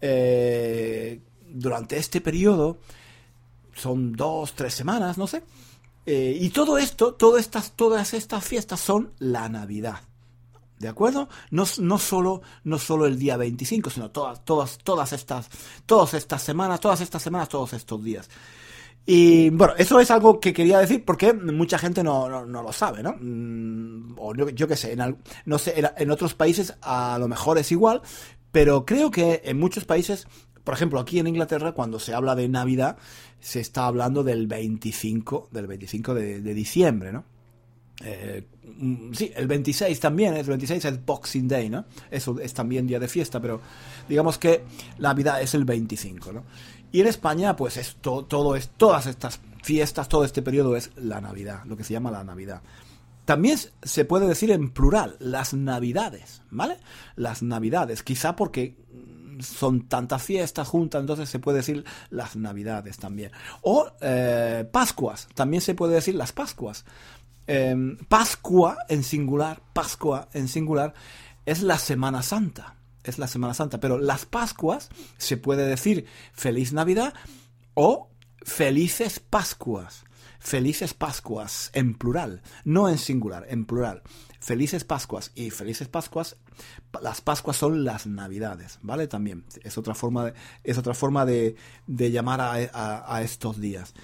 eh, 0.00 1.20
durante 1.46 1.98
este 1.98 2.22
periodo. 2.22 2.78
Son 3.74 4.14
dos, 4.14 4.54
tres 4.54 4.72
semanas, 4.72 5.18
no 5.18 5.26
sé 5.26 5.42
eh, 6.06 6.36
y 6.40 6.50
todo 6.50 6.78
esto, 6.78 7.14
todas 7.14 7.42
estas, 7.42 7.72
todas 7.72 8.14
estas 8.14 8.44
fiestas 8.44 8.80
son 8.80 9.12
la 9.18 9.48
Navidad. 9.48 10.00
¿De 10.78 10.88
acuerdo? 10.88 11.28
No, 11.50 11.64
no, 11.78 11.98
solo, 11.98 12.40
no 12.64 12.78
solo 12.78 13.04
el 13.04 13.18
día 13.18 13.36
25, 13.36 13.90
sino 13.90 14.10
todas, 14.10 14.42
todas, 14.46 14.78
todas 14.78 15.12
estas, 15.12 15.50
todas 15.84 16.14
estas 16.14 16.42
semanas, 16.42 16.80
todas 16.80 17.02
estas 17.02 17.22
semanas, 17.22 17.50
todos 17.50 17.74
estos 17.74 18.02
días. 18.02 18.30
Y 19.04 19.50
bueno, 19.50 19.74
eso 19.76 20.00
es 20.00 20.10
algo 20.10 20.40
que 20.40 20.54
quería 20.54 20.78
decir 20.78 21.04
porque 21.04 21.34
mucha 21.34 21.78
gente 21.78 22.02
no, 22.02 22.28
lo 22.46 22.72
sabe, 22.72 23.02
¿no? 23.02 23.14
Mm, 23.20 24.14
o 24.18 24.34
yo, 24.34 24.68
qué 24.68 24.76
sé, 24.76 24.92
en, 24.92 25.18
no 25.44 25.58
sé, 25.58 25.74
en 25.96 26.10
otros 26.10 26.34
países 26.34 26.74
a 26.80 27.18
lo 27.18 27.28
mejor 27.28 27.58
es 27.58 27.72
igual, 27.72 28.00
pero 28.52 28.86
creo 28.86 29.10
que 29.10 29.42
en 29.44 29.58
muchos 29.58 29.84
países 29.84 30.26
por 30.70 30.76
ejemplo, 30.76 31.00
aquí 31.00 31.18
en 31.18 31.26
Inglaterra, 31.26 31.72
cuando 31.72 31.98
se 31.98 32.14
habla 32.14 32.36
de 32.36 32.48
Navidad, 32.48 32.96
se 33.40 33.58
está 33.58 33.86
hablando 33.86 34.22
del 34.22 34.46
25, 34.46 35.48
del 35.50 35.66
25 35.66 36.14
de, 36.14 36.54
diciembre, 36.54 37.12
¿no? 37.12 37.24
Eh, 38.04 38.46
mm, 38.78 39.12
sí, 39.12 39.32
el 39.34 39.48
26 39.48 39.98
también, 39.98 40.36
el 40.36 40.46
26 40.46 40.84
es 40.84 41.04
Boxing 41.04 41.48
Day, 41.48 41.68
¿no? 41.68 41.86
Eso 42.08 42.38
es 42.38 42.54
también 42.54 42.86
día 42.86 43.00
de 43.00 43.08
fiesta, 43.08 43.40
pero 43.40 43.60
digamos 44.08 44.38
que 44.38 44.62
Navidad 45.00 45.42
es 45.42 45.54
el 45.54 45.64
25, 45.64 46.32
¿no? 46.34 46.44
Y 46.92 47.00
en 47.00 47.08
España, 47.08 47.56
pues 47.56 47.76
es 47.76 47.96
todo 48.00 48.54
es, 48.54 48.68
todas 48.68 49.06
estas 49.06 49.40
fiestas, 49.64 50.08
todo 50.08 50.24
este 50.24 50.40
periodo 50.40 50.76
es 50.76 50.92
la 50.94 51.20
Navidad, 51.20 51.64
lo 51.64 51.76
que 51.76 51.82
se 51.82 51.94
llama 51.94 52.12
la 52.12 52.22
Navidad. 52.22 52.62
también 53.24 53.58
se 53.82 54.04
puede 54.04 54.28
decir 54.28 54.52
en 54.52 54.70
plural, 54.70 55.16
las 55.18 55.52
navidades, 55.52 56.42
¿vale? 56.48 56.76
Las 57.16 57.42
navidades, 57.42 58.04
quizá 58.04 58.36
porque 58.36 58.76
son 59.42 59.88
tantas 59.88 60.22
fiestas 60.22 60.68
juntas, 60.68 61.00
entonces 61.00 61.28
se 61.28 61.38
puede 61.38 61.58
decir 61.58 61.84
las 62.10 62.36
navidades 62.36 62.98
también. 62.98 63.32
O 63.62 63.90
eh, 64.00 64.68
Pascuas, 64.70 65.28
también 65.34 65.60
se 65.60 65.74
puede 65.74 65.94
decir 65.94 66.14
las 66.14 66.32
Pascuas. 66.32 66.84
Em, 67.46 67.96
Pascua 68.08 68.78
en 68.88 69.02
singular, 69.02 69.60
Pascua 69.72 70.28
en 70.32 70.48
singular, 70.48 70.94
es 71.46 71.62
la 71.62 71.78
Semana 71.78 72.22
Santa. 72.22 72.76
Es 73.02 73.18
la 73.18 73.26
Semana 73.26 73.54
Santa. 73.54 73.80
Pero 73.80 73.98
las 73.98 74.26
Pascuas 74.26 74.88
se 75.18 75.36
puede 75.36 75.66
decir 75.66 76.06
feliz 76.32 76.72
Navidad 76.72 77.14
o 77.74 78.08
felices 78.42 79.20
Pascuas. 79.20 80.04
Felices 80.40 80.94
Pascuas 80.94 81.70
en 81.74 81.94
plural, 81.94 82.42
no 82.64 82.88
en 82.88 82.98
singular, 82.98 83.46
en 83.48 83.66
plural. 83.66 84.02
Felices 84.40 84.84
Pascuas 84.84 85.32
y 85.34 85.50
Felices 85.50 85.86
Pascuas, 85.86 86.36
las 87.02 87.20
Pascuas 87.20 87.58
son 87.58 87.84
las 87.84 88.06
Navidades, 88.06 88.78
¿vale? 88.80 89.06
También 89.06 89.44
es 89.62 89.76
otra 89.76 89.94
forma 89.94 90.24
de, 90.24 90.34
es 90.64 90.78
otra 90.78 90.94
forma 90.94 91.26
de, 91.26 91.56
llamar 91.86 92.40
a, 92.40 93.22
estos 93.22 93.60
días. 93.60 93.94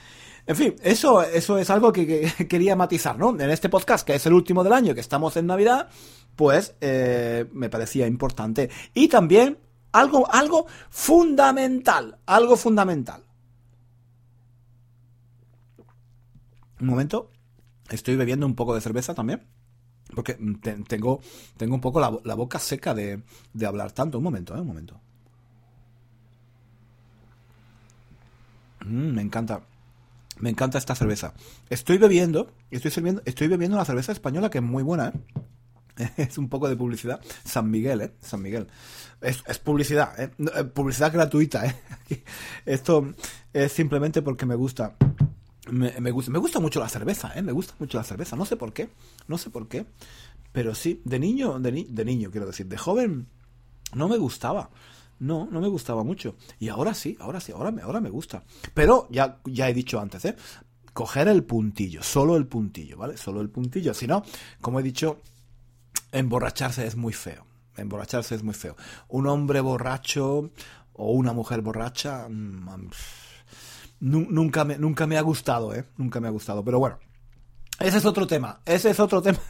En 0.47 0.55
fin, 0.55 0.77
eso, 0.83 1.23
eso 1.23 1.59
es 1.59 1.71
algo 1.71 1.91
que, 1.91 2.31
quería 2.49 2.77
matizar, 2.77 3.19
¿no? 3.19 3.31
En 3.31 3.51
este 3.51 3.71
podcast, 3.71 4.07
que 4.07 4.15
es 4.15 4.27
el 4.27 4.35
último 4.35 4.63
del 4.63 4.75
año, 4.75 4.95
que 4.95 5.01
estamos 5.01 5.37
en 5.39 5.47
Navidad, 5.47 5.89
pues 6.37 6.75
eh, 6.83 7.47
me 7.53 7.71
parecía 7.71 8.07
importante. 8.07 8.69
Y 8.93 9.09
también 9.09 9.59
algo, 9.93 10.31
algo 10.31 10.67
fundamental, 10.91 12.19
algo 12.27 12.57
fundamental. 12.57 13.23
Un 16.81 16.87
momento, 16.87 17.31
estoy 17.91 18.17
bebiendo 18.17 18.47
un 18.47 18.55
poco 18.55 18.75
de 18.75 18.81
cerveza 18.81 19.15
también. 19.15 19.43
Porque 20.15 20.35
tengo, 20.87 21.21
tengo 21.57 21.75
un 21.75 21.81
poco 21.81 22.01
la, 22.01 22.35
boca 22.35 22.59
seca 22.59 22.95
de, 22.95 23.23
hablar 23.67 23.93
tanto. 23.93 24.19
Un 24.19 24.25
momento, 24.25 24.55
¿eh? 24.57 24.61
Un 24.61 24.67
momento. 24.67 25.01
Mm, 28.85 29.15
me 29.15 29.23
encanta. 29.23 29.63
Me 30.39 30.51
encanta 30.51 30.79
esta 30.79 30.95
cerveza. 30.95 31.35
Estoy 31.71 31.99
bebiendo, 31.99 32.53
estoy 32.71 32.93
bebiendo, 32.95 33.23
estoy 33.25 33.49
bebiendo 33.49 33.77
una 33.77 33.85
cerveza 33.87 34.13
española 34.13 34.51
que 34.51 34.59
es 34.59 34.65
muy 34.65 34.83
buena, 34.83 35.09
¿eh? 35.09 35.13
Es 36.17 36.39
un 36.39 36.49
poco 36.49 36.69
de 36.69 36.77
publicidad. 36.77 37.21
San 37.45 37.71
Miguel, 37.71 38.01
¿eh? 38.03 38.13
San 38.21 38.43
Miguel. 38.43 38.67
Es, 39.21 39.43
publicidad, 39.59 40.19
¿eh? 40.21 40.31
¿eh? 40.39 40.65
Publicidad 40.65 41.13
gratuita, 41.13 41.67
¿eh? 41.67 41.75
Esto 42.67 43.15
es 43.53 43.73
simplemente 43.73 44.23
porque 44.23 44.47
me 44.47 44.55
gusta 44.55 44.95
me, 45.71 46.11
gusta, 46.11 46.31
me 46.31 46.39
gusta 46.39 46.61
mucho 46.61 46.81
la 46.81 46.89
cerveza, 46.89 47.33
¿eh? 47.35 47.43
Me 47.43 47.53
gusta 47.53 47.75
mucho 47.79 47.99
la 47.99 48.05
cerveza. 48.05 48.37
No 48.37 48.45
sé 48.45 48.57
por 48.57 48.73
qué. 48.73 48.89
No 49.29 49.39
sé 49.39 49.51
por 49.51 49.69
qué. 49.69 49.87
Pero 50.53 50.75
sí, 50.75 51.03
de 51.05 51.19
niño, 51.19 51.59
de, 51.59 51.87
de 51.89 52.05
niño 52.05 52.31
quiero 52.31 52.47
decir, 52.47 52.67
de 52.67 52.79
joven 52.79 53.27
no 53.95 54.09
me 54.09 54.17
gustaba. 54.17 54.71
No, 55.19 55.49
no 55.51 55.61
me 55.61 55.69
gustaba 55.69 56.05
mucho. 56.05 56.37
Y 56.59 56.69
ahora 56.69 56.95
sí, 56.95 57.17
ahora 57.21 57.41
sí, 57.41 57.53
ahora 57.53 57.71
me, 57.71 57.83
ahora 57.83 58.01
me 58.01 58.11
gusta. 58.11 58.45
Pero 58.75 59.09
ya, 59.11 59.39
ya 59.45 59.69
he 59.69 59.75
dicho 59.75 59.99
antes, 59.99 60.25
¿eh? 60.25 60.37
Coger 60.93 61.29
el 61.29 61.45
puntillo, 61.45 62.03
solo 62.03 62.37
el 62.37 62.47
puntillo, 62.47 62.97
¿vale? 62.97 63.17
Solo 63.17 63.41
el 63.41 63.51
puntillo. 63.51 63.93
Si 63.95 64.07
no, 64.07 64.23
como 64.61 64.81
he 64.81 64.83
dicho, 64.83 65.21
emborracharse 66.13 66.87
es 66.87 66.97
muy 66.97 67.13
feo. 67.13 67.47
Emborracharse 67.77 68.35
es 68.35 68.43
muy 68.43 68.55
feo. 68.55 68.77
Un 69.09 69.27
hombre 69.27 69.61
borracho 69.61 70.51
o 70.95 71.13
una 71.13 71.33
mujer 71.33 71.61
borracha... 71.61 72.29
Mm, 72.29 72.91
nunca 74.01 74.65
me, 74.65 74.79
nunca 74.79 75.07
me 75.07 75.17
ha 75.17 75.23
gustado, 75.23 75.75
¿eh? 75.75 75.85
Nunca 75.97 76.21
me 76.21 76.29
ha 76.29 76.31
gustado. 76.31 76.65
Pero 76.65 76.79
bueno, 76.79 76.99
ese 77.79 77.99
es 77.99 78.07
otro 78.07 78.27
tema. 78.27 78.61
Ese 78.65 78.91
es 78.91 79.01
otro 79.01 79.23
tema. 79.23 79.41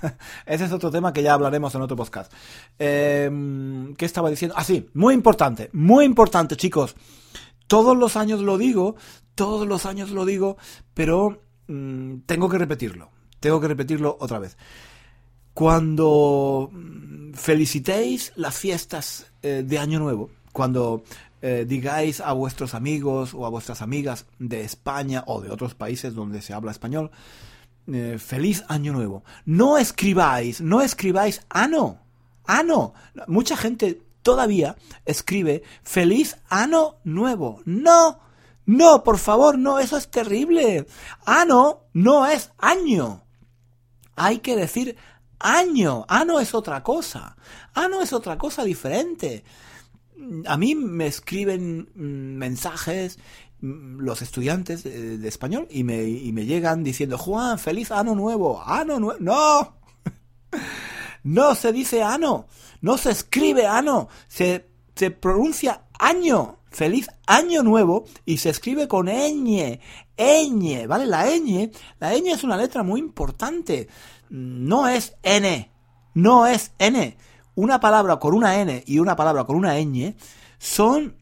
Ese 0.44 0.64
es 0.64 0.72
otro 0.72 0.90
tema 0.90 1.12
que 1.12 1.22
ya 1.22 1.34
hablaremos 1.34 1.74
en 1.74 1.82
otro 1.82 1.96
podcast. 1.96 2.32
Em, 2.78 3.94
¿Qué 3.94 4.04
estaba 4.04 4.30
diciendo? 4.30 4.54
Ah, 4.58 4.64
sí, 4.64 4.88
muy 4.94 5.14
importante. 5.14 5.70
Muy 5.72 6.04
importante, 6.04 6.56
chicos. 6.56 6.96
Todos 7.66 7.96
los 7.96 8.16
años 8.16 8.40
lo 8.40 8.58
digo, 8.58 8.96
todos 9.34 9.66
los 9.66 9.86
años 9.86 10.10
lo 10.10 10.24
digo, 10.24 10.56
pero 10.94 11.42
mm, 11.68 12.18
tengo 12.26 12.48
que 12.48 12.58
repetirlo. 12.58 13.10
Tengo 13.40 13.60
que 13.60 13.68
repetirlo 13.68 14.16
otra 14.20 14.38
vez. 14.38 14.56
Cuando 15.54 16.70
mm, 16.72 17.32
felicitéis 17.34 18.32
las 18.36 18.56
fiestas 18.56 19.32
eh, 19.42 19.62
de 19.64 19.78
Año 19.78 19.98
Nuevo, 19.98 20.30
cuando 20.52 21.02
eh, 21.42 21.64
digáis 21.68 22.20
a 22.20 22.32
vuestros 22.32 22.74
amigos 22.74 23.34
o 23.34 23.44
a 23.44 23.50
vuestras 23.50 23.82
amigas 23.82 24.26
de 24.38 24.62
España 24.62 25.22
o 25.26 25.40
de 25.40 25.50
otros 25.50 25.74
países 25.74 26.14
donde 26.14 26.40
se 26.40 26.54
habla 26.54 26.70
español, 26.70 27.10
eh, 27.86 28.16
feliz 28.18 28.64
año 28.68 28.92
nuevo. 28.92 29.22
No 29.44 29.78
escribáis, 29.78 30.60
no 30.60 30.80
escribáis 30.80 31.42
ano, 31.48 32.00
ano. 32.46 32.94
Mucha 33.26 33.56
gente 33.56 34.02
todavía 34.22 34.76
escribe 35.04 35.62
feliz 35.82 36.36
año 36.48 36.96
nuevo. 37.04 37.60
No, 37.64 38.18
no, 38.64 39.04
por 39.04 39.18
favor, 39.18 39.58
no, 39.58 39.78
eso 39.78 39.96
es 39.96 40.08
terrible. 40.08 40.86
Ano 41.24 41.82
no 41.92 42.26
es 42.26 42.50
año. 42.58 43.22
Hay 44.16 44.38
que 44.38 44.56
decir 44.56 44.96
año. 45.38 46.06
Ano 46.08 46.40
es 46.40 46.54
otra 46.54 46.82
cosa. 46.82 47.36
Ano 47.74 48.02
es 48.02 48.12
otra 48.12 48.38
cosa 48.38 48.64
diferente 48.64 49.44
a 50.46 50.56
mí 50.56 50.74
me 50.74 51.06
escriben 51.06 51.88
mm, 51.94 52.36
mensajes 52.38 53.18
mm, 53.60 54.00
los 54.00 54.22
estudiantes 54.22 54.84
de, 54.84 55.26
español 55.28 55.66
y 55.70 55.84
me, 55.84 56.04
y 56.04 56.32
me, 56.32 56.46
llegan 56.46 56.82
diciendo, 56.84 57.18
Juan, 57.18 57.58
feliz 57.58 57.90
año 57.90 58.14
nuevo, 58.14 58.62
año 58.62 58.98
nuevo. 58.98 59.18
No, 59.20 59.76
no 61.24 61.54
se 61.54 61.72
dice 61.72 62.02
ano, 62.02 62.46
no 62.80 62.98
se 62.98 63.10
escribe 63.10 63.66
ano, 63.66 64.08
se, 64.28 64.68
se 64.94 65.10
pronuncia 65.10 65.82
año, 65.98 66.58
feliz 66.70 67.08
año 67.26 67.62
nuevo 67.62 68.04
y 68.24 68.38
se 68.38 68.50
escribe 68.50 68.88
con 68.88 69.06
ñ, 69.06 69.80
ñ, 70.16 70.86
¿vale? 70.86 71.06
La 71.06 71.26
ñ, 71.26 71.70
la 72.00 72.14
ñ 72.14 72.32
es 72.32 72.44
una 72.44 72.56
letra 72.56 72.82
muy 72.82 73.00
importante, 73.00 73.88
no 74.28 74.88
es 74.88 75.16
n, 75.22 75.70
no 76.14 76.46
es 76.46 76.72
n 76.78 77.16
una 77.56 77.80
palabra 77.80 78.18
con 78.18 78.34
una 78.34 78.60
N 78.60 78.84
y 78.86 79.00
una 79.00 79.16
palabra 79.16 79.44
con 79.44 79.56
una 79.56 79.74
ñ 79.80 80.14
son 80.58 81.16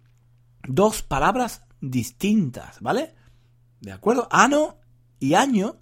dos 0.69 1.03
palabras 1.03 1.63
distintas, 1.81 2.81
¿vale? 2.81 3.15
¿De 3.81 3.93
acuerdo? 3.93 4.29
Ano 4.31 4.77
y 5.19 5.35
año 5.35 5.77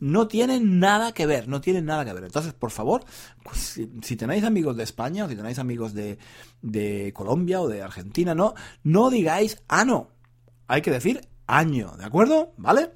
no 0.00 0.28
tienen 0.28 0.80
nada 0.80 1.12
que 1.12 1.26
ver, 1.26 1.48
no 1.48 1.60
tienen 1.60 1.86
nada 1.86 2.04
que 2.04 2.12
ver. 2.12 2.24
Entonces, 2.24 2.52
por 2.52 2.70
favor, 2.70 3.04
pues, 3.42 3.80
si, 4.02 4.16
tenéis 4.16 4.44
amigos 4.44 4.76
de 4.76 4.82
España 4.82 5.24
o 5.24 5.28
si 5.28 5.36
tenéis 5.36 5.58
amigos 5.58 5.94
de, 5.94 6.18
de 6.60 7.12
Colombia 7.14 7.60
o 7.60 7.68
de 7.68 7.82
Argentina, 7.82 8.34
no, 8.34 8.54
no 8.82 9.10
digáis 9.10 9.62
ano. 9.68 10.10
Hay 10.66 10.82
que 10.82 10.90
decir 10.90 11.20
año, 11.46 11.94
¿de 11.96 12.04
acuerdo? 12.04 12.52
¿Vale? 12.56 12.90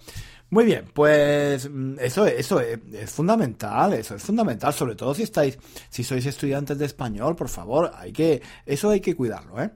Muy 0.51 0.65
bien, 0.65 0.87
pues 0.95 1.69
mm, 1.71 1.99
eso, 2.01 2.25
eso 2.27 2.61
es, 2.61 2.79
fundamental, 3.11 3.93
eso 3.93 4.15
es 4.15 4.23
fundamental, 4.23 4.73
sobre 4.73 4.95
todo 4.95 5.15
si 5.15 5.23
estáis, 5.23 5.59
si 5.91 6.03
sois 6.03 6.25
estudiantes 6.25 6.79
de 6.79 6.87
español, 6.87 7.37
por 7.37 7.51
favor, 7.51 7.93
hay 7.95 8.13
que, 8.13 8.41
eso 8.65 8.89
hay 8.89 9.01
que 9.01 9.15
cuidarlo, 9.15 9.61
¿eh? 9.61 9.71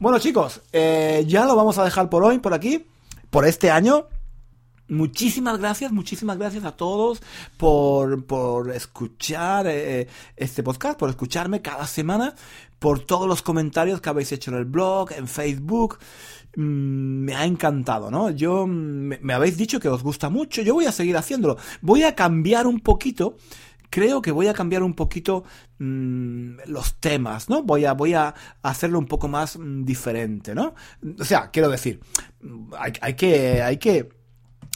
Bueno 0.00 0.18
chicos, 0.18 0.60
eh, 0.72 1.24
ya 1.26 1.44
lo 1.44 1.54
vamos 1.54 1.78
a 1.78 1.84
dejar 1.84 2.10
por 2.10 2.24
hoy, 2.24 2.40
por 2.40 2.52
aquí, 2.52 2.84
por 3.30 3.46
este 3.46 3.70
año. 3.70 4.06
Muchísimas 4.88 5.58
gracias, 5.58 5.92
muchísimas 5.92 6.38
gracias 6.38 6.64
a 6.64 6.72
todos 6.72 7.20
por, 7.58 8.24
por 8.24 8.70
escuchar 8.72 9.66
eh, 9.68 10.08
este 10.34 10.62
podcast, 10.62 10.98
por 10.98 11.10
escucharme 11.10 11.60
cada 11.60 11.86
semana, 11.86 12.34
por 12.78 13.00
todos 13.00 13.28
los 13.28 13.42
comentarios 13.42 14.00
que 14.00 14.08
habéis 14.08 14.32
hecho 14.32 14.50
en 14.50 14.56
el 14.56 14.64
blog, 14.64 15.12
en 15.12 15.28
Facebook. 15.28 15.98
Mm, 16.58 17.24
me 17.24 17.36
ha 17.36 17.44
encantado, 17.44 18.10
¿no? 18.10 18.30
Yo 18.30 18.66
me, 18.66 19.32
habéis 19.32 19.56
dicho 19.56 19.78
que 19.78 19.88
os 19.88 20.02
gusta 20.02 20.28
mucho, 20.28 20.60
yo 20.60 20.74
voy 20.74 20.86
a 20.86 20.92
seguir 20.92 21.16
haciéndolo. 21.16 21.56
Voy 21.82 22.02
a 22.02 22.16
cambiar 22.16 22.66
un 22.66 22.80
poquito 22.80 23.36
creo 23.90 24.20
que 24.20 24.32
voy 24.32 24.48
a 24.48 24.52
cambiar 24.54 24.82
un 24.82 24.92
poquito 24.92 25.44
mm, 25.78 26.58
los 26.66 26.96
temas, 26.96 27.48
¿no? 27.48 27.62
Voy 27.62 27.84
a, 27.84 27.92
voy 27.92 28.14
a 28.14 28.34
hacerlo 28.60 28.98
un 28.98 29.06
poco 29.06 29.28
más 29.28 29.56
mm, 29.56 29.84
diferente, 29.84 30.52
¿no? 30.52 30.74
O 31.18 31.24
sea, 31.24 31.50
quiero 31.52 31.70
decir, 31.70 32.00
hay, 32.76 33.14
que, 33.14 33.62
hay 33.62 33.76
que, 33.78 34.08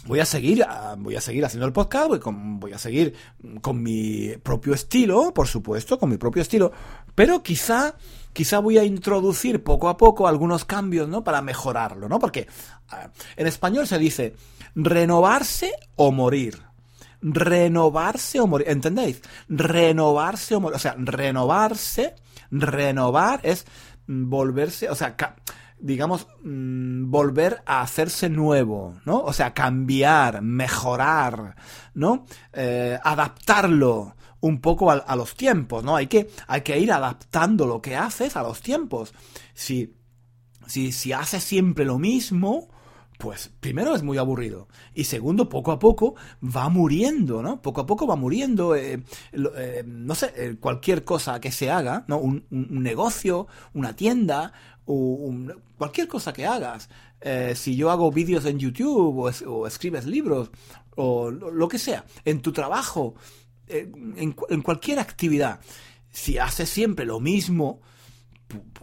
voy 0.07 0.21
a 0.21 0.25
seguir, 0.25 0.63
ah, 0.63 0.95
voy 0.97 1.17
a 1.17 1.21
seguir 1.21 1.45
haciendo 1.45 1.67
el 1.67 1.73
podcast, 1.73 2.09
voy 2.25 2.73
a 2.73 2.79
seguir 2.79 3.13
con 3.61 3.83
mi 3.83 4.37
propio 4.43 4.73
estilo, 4.73 5.35
por 5.35 5.49
supuesto, 5.49 5.99
con 5.99 6.09
mi 6.09 6.17
propio 6.17 6.41
estilo, 6.43 6.73
pero 7.15 7.43
quizá 7.43 7.97
quizá 8.33 8.59
voy 8.59 8.79
a 8.79 8.85
introducir 8.85 9.63
poco 9.63 9.89
a 9.89 9.97
poco 9.97 10.27
algunos 10.27 10.65
cambios, 10.65 11.09
¿no? 11.09 11.25
Para 11.25 11.43
mejorarlo, 11.43 12.09
¿no? 12.09 12.19
Porque 12.19 12.49
en 13.37 13.47
español 13.47 13.87
se 13.87 13.99
dice 13.99 14.35
renovarse 14.75 15.73
o 15.97 16.13
morir. 16.13 16.63
Renovarse 17.21 18.41
o 18.41 18.47
morir. 18.47 18.69
¿Entendéis? 18.69 19.23
Renovarse 19.49 20.55
o 20.55 20.61
morir. 20.61 20.77
O 20.77 20.81
sea, 20.81 20.95
renovarse, 20.99 22.15
renovar 22.51 23.41
es 23.43 23.67
volverse, 24.07 24.91
o 24.91 24.95
sea, 24.95 25.17
digamos, 25.79 26.27
mm, 26.43 27.11
volver 27.11 27.63
a 27.67 27.83
hacerse 27.83 28.29
nuevo, 28.29 29.01
¿no? 29.05 29.21
O 29.21 29.33
sea, 29.33 29.53
cambiar, 29.55 30.43
mejorar, 30.43 31.57
¿no? 31.95 32.27
Eh, 32.53 32.99
adaptarlo 33.03 34.15
un 34.43 34.61
poco 34.61 34.91
a, 34.91 34.95
a, 34.95 35.17
los 35.17 35.35
tiempos, 35.35 35.83
¿no? 35.83 35.97
Hay 35.97 36.07
que, 36.07 36.29
hay 36.47 36.61
que 36.61 36.79
ir 36.79 36.93
adaptando 36.93 37.67
lo 37.67 37.81
que 37.81 37.97
haces 37.97 38.37
a 38.37 38.43
los 38.43 38.61
tiempos. 38.61 39.15
Si, 39.55 39.95
si, 40.67 40.93
si 40.93 41.13
haces 41.13 41.43
siempre 41.43 41.85
lo 41.85 41.99
mismo, 41.99 42.69
pues 43.23 43.53
primero 43.61 43.95
es 43.95 44.03
muy 44.03 44.19
aburrido 44.19 44.67
y 44.95 45.05
segundo 45.05 45.49
poco 45.49 45.71
a 45.71 45.79
poco 45.79 46.17
va 46.43 46.69
muriendo, 46.69 47.41
¿no? 47.41 47.63
Poco 47.63 47.83
a 47.83 47.87
poco 47.87 48.05
va 48.05 48.17
muriendo, 48.17 48.75
eh, 48.75 49.01
eh, 49.33 49.85
no 49.87 50.17
sé, 50.17 50.33
eh, 50.35 50.57
cualquier 50.59 51.05
cosa 51.05 51.41
que 51.41 51.53
se 51.53 51.71
haga, 51.71 52.05
¿no? 52.09 52.19
Un, 52.19 52.47
negocio, 52.51 53.47
una 53.75 53.95
tienda, 53.95 54.53
cualquier 55.79 56.09
cosa 56.09 56.33
que 56.33 56.47
hagas. 56.47 56.89
si 57.55 57.77
yo 57.77 57.93
hago 57.93 58.11
vídeos 58.11 58.45
en 58.45 58.59
YouTube 58.59 59.17
o, 59.17 59.29
es, 59.29 59.43
o, 59.43 59.69
escribes 59.69 60.05
libros 60.05 60.51
o 60.97 61.31
lo 61.31 61.69
que 61.69 61.79
sea, 61.79 62.05
en 62.25 62.43
tu 62.43 62.53
trabajo, 62.53 63.15
en, 63.69 64.35
en 64.49 64.63
cualquier 64.63 64.99
actividad, 64.99 65.61
si 66.11 66.39
haces 66.39 66.69
siempre 66.69 67.05
lo 67.05 67.21
mismo, 67.21 67.81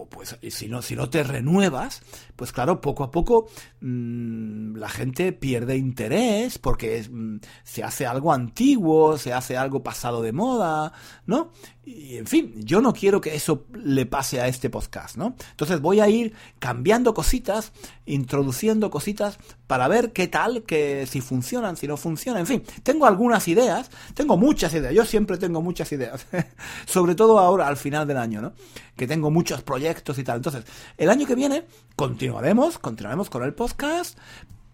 pues 0.10 0.38
si 0.50 0.67
no, 0.67 0.82
si 0.82 0.95
no 0.95 1.10
te 1.10 1.24
renuevas, 1.24 2.02
pues 2.36 2.52
claro, 2.52 2.82
poco 2.82 3.04
a 3.04 3.12
poco 3.12 3.48
mmm, 3.82 4.76
la 4.76 4.89
gente 4.89 5.32
pierde 5.34 5.78
interés 5.78 6.58
porque 6.58 7.06
mmm, 7.10 7.38
se 7.63 7.84
hace 7.84 8.06
algo 8.06 8.34
antiguo, 8.34 9.17
se 9.17 9.34
hace 9.34 9.58
algo 9.58 9.84
pasado 9.84 10.22
de 10.22 10.32
moda, 10.32 10.93
¿no? 11.26 11.52
Y 11.86 12.17
en 12.17 12.28
fin, 12.28 12.54
yo 12.58 12.82
no 12.82 12.93
quiero 12.93 13.19
que 13.19 13.34
eso 13.34 13.65
le 13.74 14.06
pase 14.06 14.39
a 14.39 14.48
este 14.48 14.69
podcast, 14.69 15.17
¿no? 15.17 15.36
Entonces 15.52 15.82
voy 15.82 16.00
a 16.00 16.08
ir 16.08 16.34
cambiando 16.60 17.15
cositas, 17.15 17.72
introduciendo 18.06 18.91
cositas 18.91 19.39
para 19.65 19.88
ver 19.88 20.13
qué 20.13 20.28
tal, 20.28 20.63
que 20.63 21.08
si 21.08 21.19
funcionan, 21.22 21.78
si 21.78 21.88
no 21.88 21.98
funcionan, 21.98 22.41
en 22.41 22.48
fin, 22.48 22.63
tengo 22.84 23.08
algunas 23.08 23.48
ideas, 23.48 23.89
tengo 24.13 24.38
muchas 24.38 24.74
ideas, 24.74 24.93
yo 24.93 25.04
siempre 25.04 25.38
tengo 25.38 25.62
muchas 25.63 25.91
ideas, 25.91 26.28
sobre 26.86 27.15
todo 27.15 27.39
ahora 27.39 27.67
al 27.67 27.78
final 27.78 28.08
del 28.08 28.17
año, 28.17 28.41
¿no? 28.41 28.54
Que 28.95 29.08
tengo 29.08 29.32
muchos 29.32 29.63
proyectos 29.63 29.99
Entonces, 30.38 30.64
el 30.98 31.10
año 31.10 31.26
que 31.26 31.36
viene 31.36 31.66
continuaremos, 31.96 32.80
continuaremos 32.80 33.30
con 33.30 33.44
el 33.44 33.54
podcast, 33.54 34.18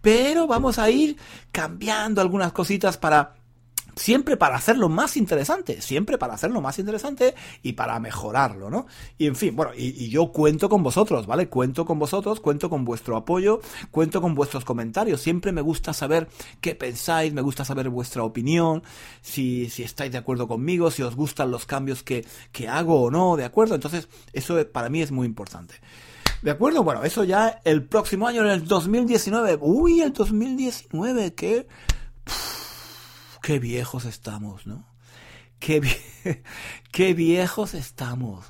pero 0.00 0.46
vamos 0.46 0.78
a 0.78 0.90
ir 0.90 1.16
cambiando 1.52 2.20
algunas 2.20 2.52
cositas 2.52 2.96
para 2.96 3.34
siempre 3.96 4.36
para 4.36 4.56
hacerlo 4.56 4.90
más 4.90 5.16
interesante, 5.16 5.80
siempre 5.80 6.18
para 6.18 6.34
hacerlo 6.34 6.60
más 6.60 6.78
interesante 6.78 7.34
y 7.62 7.72
para 7.72 7.98
mejorarlo, 7.98 8.68
¿no? 8.68 8.86
Y 9.16 9.26
en 9.26 9.34
fin, 9.34 9.56
bueno, 9.56 9.72
y, 9.74 10.08
yo 10.10 10.32
cuento 10.32 10.68
con 10.68 10.82
vosotros, 10.82 11.26
¿vale? 11.26 11.48
Cuento 11.48 11.86
con 11.86 11.98
vosotros, 11.98 12.40
cuento 12.40 12.68
con 12.68 12.84
vuestro 12.84 13.16
apoyo, 13.16 13.60
cuento 13.90 14.20
con 14.20 14.34
vuestros 14.34 14.66
comentarios, 14.66 15.22
siempre 15.22 15.50
me 15.50 15.62
gusta 15.62 15.94
saber 15.94 16.28
qué 16.60 16.74
pensáis, 16.74 17.32
me 17.32 17.40
gusta 17.40 17.64
saber 17.64 17.88
vuestra 17.88 18.22
opinión, 18.22 18.82
si, 19.22 19.70
si 19.70 19.82
estáis 19.82 20.12
de 20.12 20.18
acuerdo 20.18 20.46
conmigo, 20.46 20.90
si 20.90 21.02
os 21.02 21.16
gustan 21.16 21.50
los 21.50 21.64
cambios 21.64 22.02
que, 22.02 22.26
que 22.52 22.68
hago 22.68 23.02
o 23.02 23.10
no, 23.10 23.36
¿de 23.36 23.44
acuerdo? 23.44 23.74
Entonces, 23.74 24.08
eso 24.34 24.56
para 24.70 24.90
mí 24.90 25.00
es 25.00 25.10
muy 25.10 25.26
importante. 25.26 25.74
¿De 26.42 26.50
acuerdo? 26.50 26.84
Bueno, 26.84 27.02
eso 27.02 27.24
ya 27.24 27.60
el 27.64 27.82
próximo 27.82 28.28
año, 28.28 28.42
en 28.42 28.50
el 28.50 28.66
2019. 28.66 29.58
Uy, 29.62 30.02
el 30.02 30.12
2019, 30.12 31.34
qué... 31.34 31.66
qué 33.46 33.60
viejos 33.60 34.06
estamos, 34.06 34.66
¿no? 34.66 34.84
Qué, 35.60 35.80
qué 36.90 37.14
viejos 37.14 37.74
estamos. 37.74 38.46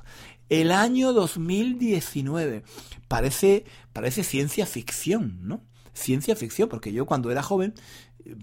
El 0.49 0.71
año 0.71 1.13
2019 1.13 2.63
parece, 3.07 3.65
parece 3.93 4.23
ciencia 4.23 4.65
ficción, 4.65 5.37
¿no? 5.43 5.61
Ciencia 5.93 6.35
ficción, 6.35 6.67
porque 6.67 6.93
yo 6.93 7.05
cuando 7.05 7.29
era 7.29 7.43
joven, 7.43 7.75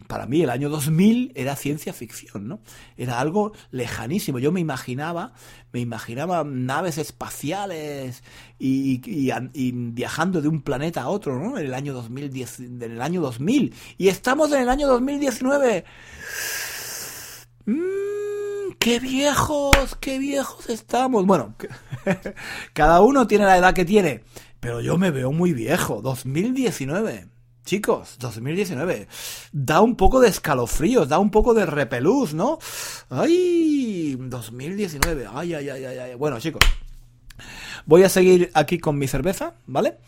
para 0.07 0.27
mí 0.27 0.43
el 0.43 0.51
año 0.51 0.69
2000 0.69 1.33
era 1.35 1.57
ciencia 1.57 1.93
ficción, 1.93 2.49
¿no? 2.49 2.61
Era 2.97 3.21
algo 3.21 3.53
lejanísimo. 3.71 4.39
Yo 4.39 4.53
me 4.53 4.61
imaginaba, 4.61 5.33
me 5.73 5.81
imaginaba 5.81 6.45
naves 6.45 6.99
espaciales 6.99 8.23
y, 8.59 9.01
y, 9.05 9.73
viajando 9.73 10.41
de 10.41 10.49
un 10.49 10.63
planeta 10.63 11.03
a 11.03 11.09
otro, 11.09 11.39
¿no? 11.39 11.59
En 11.59 11.67
el 11.67 11.75
año 11.75 11.93
2010, 11.93 12.61
en 12.61 12.83
el 12.83 13.03
año 13.03 13.21
2000. 13.21 13.75
Y 13.99 14.09
estamos 14.09 14.53
en 14.53 14.63
el 14.63 14.69
año 14.69 14.87
2019. 14.89 15.85
Mmm, 17.67 18.75
qué 18.79 19.01
viejos, 19.01 19.97
qué 20.01 20.19
viejos 20.19 20.69
estamos. 20.71 21.27
Bueno, 21.27 21.55
cada 22.73 23.01
uno 23.01 23.27
tiene 23.27 23.45
la 23.45 23.59
edad 23.59 23.75
que 23.75 23.85
tiene, 23.85 24.25
pero 24.61 24.81
yo 24.81 24.97
me 24.99 25.11
veo 25.11 25.33
muy 25.33 25.53
viejo. 25.53 26.01
2019. 26.03 27.34
Chicos, 27.65 28.17
2019. 28.19 29.09
Da 29.53 29.81
un 29.81 29.97
poco 29.97 30.21
de 30.21 30.29
escalofríos, 30.29 31.09
da 31.09 31.19
un 31.19 31.31
poco 31.31 31.55
de 31.55 31.65
repelús, 31.65 32.35
¿no? 32.35 32.59
¡Ay! 33.09 34.17
2019. 34.19 35.27
Ay, 35.33 35.55
ay, 35.55 35.69
ay, 35.71 35.85
ay, 35.85 35.99
ay. 35.99 36.15
Bueno, 36.15 36.39
chicos. 36.41 36.63
Voy 37.87 38.03
a 38.03 38.09
seguir 38.09 38.51
aquí 38.55 38.79
con 38.79 38.99
mi 38.99 39.09
cerveza, 39.09 39.55
¿vale? 39.67 39.99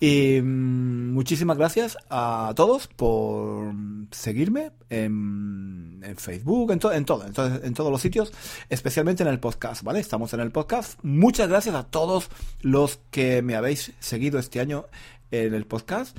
Y 0.00 0.40
mmm, 0.42 1.12
muchísimas 1.14 1.56
gracias 1.56 1.96
a 2.10 2.52
todos 2.54 2.88
por 2.88 3.72
seguirme 4.10 4.72
en, 4.90 6.00
en 6.02 6.16
Facebook, 6.16 6.72
en, 6.72 6.78
to, 6.78 6.92
en 6.92 7.04
todo, 7.04 7.24
en, 7.24 7.64
en, 7.64 7.74
todos 7.74 7.90
los 7.90 8.02
sitios, 8.02 8.32
especialmente 8.68 9.22
en 9.22 9.28
el 9.30 9.40
podcast, 9.40 9.82
¿vale? 9.82 10.00
Estamos 10.00 10.34
en 10.34 10.40
el 10.40 10.50
podcast. 10.50 10.98
Muchas 11.02 11.48
gracias 11.48 11.74
a 11.74 11.84
todos 11.84 12.28
los 12.60 13.00
que 13.10 13.42
me 13.42 13.56
habéis 13.56 13.92
seguido 14.00 14.38
este 14.38 14.60
año 14.60 14.86
en 15.30 15.54
el 15.54 15.66
podcast. 15.66 16.16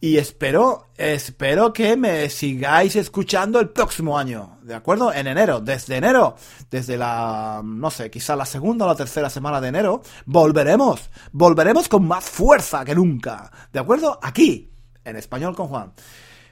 Y 0.00 0.16
espero, 0.16 0.86
espero 0.96 1.72
que 1.72 1.96
me 1.96 2.30
sigáis 2.30 2.94
escuchando 2.94 3.58
el 3.58 3.70
próximo 3.70 4.16
año, 4.16 4.58
¿de 4.62 4.76
acuerdo? 4.76 5.12
En 5.12 5.26
enero, 5.26 5.60
desde 5.60 5.96
enero, 5.96 6.36
desde 6.70 6.96
la, 6.96 7.62
no 7.64 7.90
sé, 7.90 8.08
quizá 8.08 8.36
la 8.36 8.46
segunda 8.46 8.84
o 8.84 8.88
la 8.88 8.94
tercera 8.94 9.28
semana 9.28 9.60
de 9.60 9.68
enero, 9.68 10.02
volveremos, 10.24 11.10
volveremos 11.32 11.88
con 11.88 12.06
más 12.06 12.24
fuerza 12.24 12.84
que 12.84 12.94
nunca, 12.94 13.50
¿de 13.72 13.80
acuerdo? 13.80 14.20
Aquí, 14.22 14.70
en 15.04 15.16
español 15.16 15.56
con 15.56 15.66
Juan. 15.66 15.92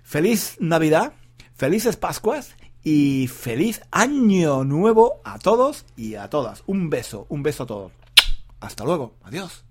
Feliz 0.03 0.57
Navidad, 0.59 1.13
felices 1.55 1.97
Pascuas 1.97 2.57
y 2.83 3.29
feliz 3.29 3.81
año 3.93 4.65
nuevo 4.65 5.21
a 5.25 5.39
todos 5.39 5.85
y 5.97 6.17
a 6.17 6.29
todas. 6.31 6.65
Un 6.67 6.91
beso, 6.91 7.27
un 7.29 7.45
beso 7.45 7.63
a 7.63 7.67
todos. 7.67 7.93
Hasta 8.59 8.85
luego, 8.85 9.15
adiós. 9.23 9.65